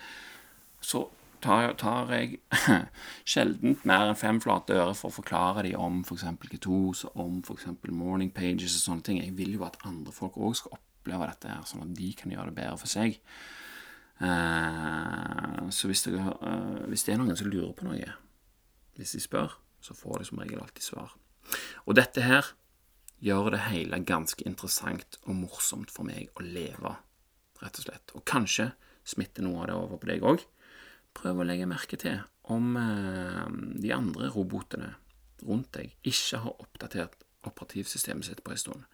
så 0.84 1.06
tar, 1.44 1.74
tar 1.80 2.12
jeg 2.14 2.38
sjelden 3.34 3.78
mer 3.88 4.10
enn 4.10 4.18
fem 4.18 4.40
flate 4.42 4.76
øre 4.76 4.94
for 4.96 5.10
å 5.10 5.18
forklare 5.18 5.66
dem 5.66 5.80
om 5.80 6.00
f.eks. 6.04 6.26
Ketos, 6.50 7.04
om 7.14 7.40
f.eks. 7.44 7.68
morning 7.90 8.32
pages 8.34 8.78
og 8.78 8.86
sånne 8.86 9.06
ting. 9.06 9.20
Jeg 9.22 9.36
vil 9.38 9.56
jo 9.58 9.66
at 9.68 9.80
andre 9.88 10.14
folk 10.14 10.38
òg 10.40 10.56
skal 10.60 10.78
oppleve 10.78 11.28
dette, 11.30 11.52
her, 11.52 11.68
sånn 11.68 11.84
at 11.84 11.92
de 11.98 12.10
kan 12.16 12.32
gjøre 12.32 12.50
det 12.50 12.58
bedre 12.60 12.80
for 12.80 12.90
seg. 12.90 13.20
Uh, 14.22 15.66
så 15.74 15.90
hvis 15.90 16.04
det, 16.06 16.14
uh, 16.16 16.84
hvis 16.88 17.02
det 17.04 17.14
er 17.14 17.20
noen 17.20 17.36
som 17.36 17.50
lurer 17.50 17.74
på 17.76 17.86
noe, 17.88 18.14
hvis 18.94 19.16
de 19.16 19.22
spør, 19.24 19.58
så 19.84 19.96
får 19.96 20.22
de 20.22 20.28
som 20.30 20.40
regel 20.40 20.62
alltid 20.62 20.86
svar. 20.86 21.16
Og 21.84 21.96
dette 21.98 22.22
her 22.24 22.54
gjør 23.24 23.54
det 23.54 23.62
hele 23.70 24.00
ganske 24.04 24.44
interessant 24.46 25.18
og 25.24 25.36
morsomt 25.38 25.92
for 25.92 26.06
meg 26.06 26.32
å 26.36 26.44
leve, 26.44 26.92
rett 27.62 27.80
og 27.80 27.86
slett. 27.86 28.14
Og 28.16 28.24
kanskje 28.28 28.72
smitter 29.04 29.44
noe 29.46 29.62
av 29.62 29.70
det 29.70 29.78
over 29.78 30.00
på 30.00 30.10
deg 30.10 30.26
òg. 30.26 30.44
Prøv 31.14 31.40
å 31.40 31.46
legge 31.46 31.68
merke 31.70 31.98
til 32.00 32.20
om 32.52 32.74
eh, 32.76 33.44
de 33.80 33.92
andre 33.94 34.28
robotene 34.34 34.94
rundt 35.44 35.72
deg 35.76 35.94
ikke 36.06 36.42
har 36.44 36.60
oppdatert 36.60 37.24
operativsystemet 37.44 38.26
sitt 38.28 38.42
på 38.44 38.54
en 38.54 38.60
stund. 38.60 38.84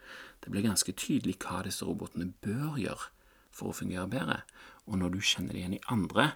Det 0.42 0.50
blir 0.50 0.66
ganske 0.66 0.94
tydelig 0.98 1.38
hva 1.42 1.62
disse 1.66 1.86
robotene 1.86 2.32
bør 2.42 2.78
gjøre 2.80 3.10
for 3.54 3.70
å 3.70 3.76
fungere 3.76 4.10
bedre, 4.10 4.40
og 4.86 4.98
når 4.98 5.14
du 5.14 5.20
kjenner 5.22 5.54
det 5.54 5.62
igjen 5.62 5.76
i 5.78 5.84
andre, 5.90 6.30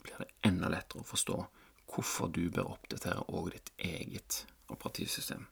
blir 0.00 0.20
det 0.20 0.30
enda 0.48 0.70
lettere 0.72 1.04
å 1.04 1.08
forstå 1.08 1.38
hvorfor 1.90 2.30
du 2.32 2.46
bør 2.52 2.74
oppdatere 2.76 3.24
òg 3.28 3.50
ditt 3.54 3.72
eget 3.76 4.44
operativsystem. 4.70 5.46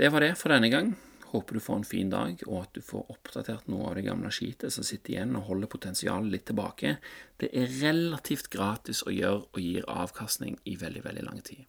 Det 0.00 0.08
var 0.08 0.24
det 0.24 0.34
for 0.40 0.48
denne 0.48 0.70
gang. 0.72 0.94
Håper 1.28 1.54
du 1.54 1.60
får 1.60 1.76
en 1.76 1.84
fin 1.84 2.10
dag, 2.10 2.38
og 2.46 2.62
at 2.62 2.70
du 2.72 2.80
får 2.80 3.10
oppdatert 3.12 3.66
noe 3.68 3.90
av 3.90 3.98
det 3.98 4.06
gamle 4.06 4.30
skitet 4.32 4.72
som 4.72 4.86
sitter 4.86 5.12
igjen 5.12 5.34
og 5.36 5.44
holder 5.50 5.68
potensialet 5.68 6.32
litt 6.32 6.46
tilbake. 6.48 6.94
Det 7.36 7.50
er 7.52 7.74
relativt 7.82 8.48
gratis 8.48 9.02
å 9.04 9.12
gjøre 9.12 9.42
og 9.44 9.60
gir 9.60 9.84
avkastning 9.92 10.56
i 10.64 10.78
veldig, 10.80 11.02
veldig 11.04 11.24
lang 11.26 11.42
tid. 11.44 11.66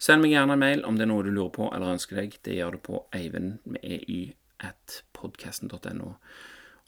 Send 0.00 0.24
meg 0.24 0.32
gjerne 0.32 0.56
en 0.56 0.62
mail 0.64 0.86
om 0.88 0.96
det 0.96 1.04
er 1.04 1.10
noe 1.12 1.26
du 1.26 1.28
lurer 1.28 1.52
på 1.58 1.68
eller 1.68 1.92
ønsker 1.98 2.22
deg. 2.22 2.38
Det 2.40 2.56
gjør 2.56 2.78
du 2.78 2.80
på 2.88 3.02
eivind 3.20 3.60
med 3.68 3.84
ey 3.84 4.32
at 4.64 5.02
podkasten.no. 5.20 6.14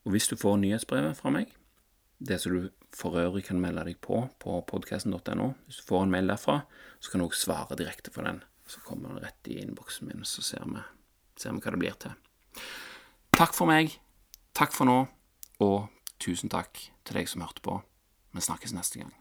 Og 0.09 0.17
hvis 0.17 0.31
du 0.33 0.39
får 0.41 0.57
nyhetsbrevet 0.65 1.21
fra 1.21 1.35
meg, 1.37 1.53
det 2.25 2.41
som 2.41 2.57
du 2.57 2.73
for 2.97 3.21
øvrig 3.21 3.45
kan 3.51 3.61
melde 3.61 3.85
deg 3.91 4.01
på 4.01 4.25
på 4.41 4.57
podkasten.no. 4.73 5.53
Hvis 5.69 5.85
du 5.85 5.87
får 5.93 6.09
en 6.09 6.17
mail 6.17 6.33
derfra, 6.33 6.63
så 7.05 7.13
kan 7.13 7.21
du 7.21 7.29
også 7.29 7.51
svare 7.51 7.81
direkte 7.85 8.17
på 8.17 8.25
den. 8.25 8.41
Så 8.67 8.81
kommer 8.81 9.09
den 9.13 9.25
rett 9.25 9.49
i 9.49 9.59
innboksen 9.61 10.09
min, 10.09 10.25
så 10.25 10.43
ser 10.43 10.65
vi, 10.65 10.81
ser 11.37 11.53
vi 11.53 11.61
hva 11.65 11.75
det 11.75 11.83
blir 11.83 11.99
til. 12.01 12.15
Takk 13.35 13.55
for 13.57 13.69
meg. 13.69 13.93
Takk 14.57 14.73
for 14.73 14.89
nå. 14.89 15.01
Og 15.65 15.91
tusen 16.23 16.53
takk 16.53 16.79
til 17.05 17.19
deg 17.19 17.29
som 17.31 17.45
hørte 17.45 17.65
på. 17.65 17.77
Vi 18.35 18.43
snakkes 18.43 18.75
neste 18.75 19.03
gang. 19.03 19.13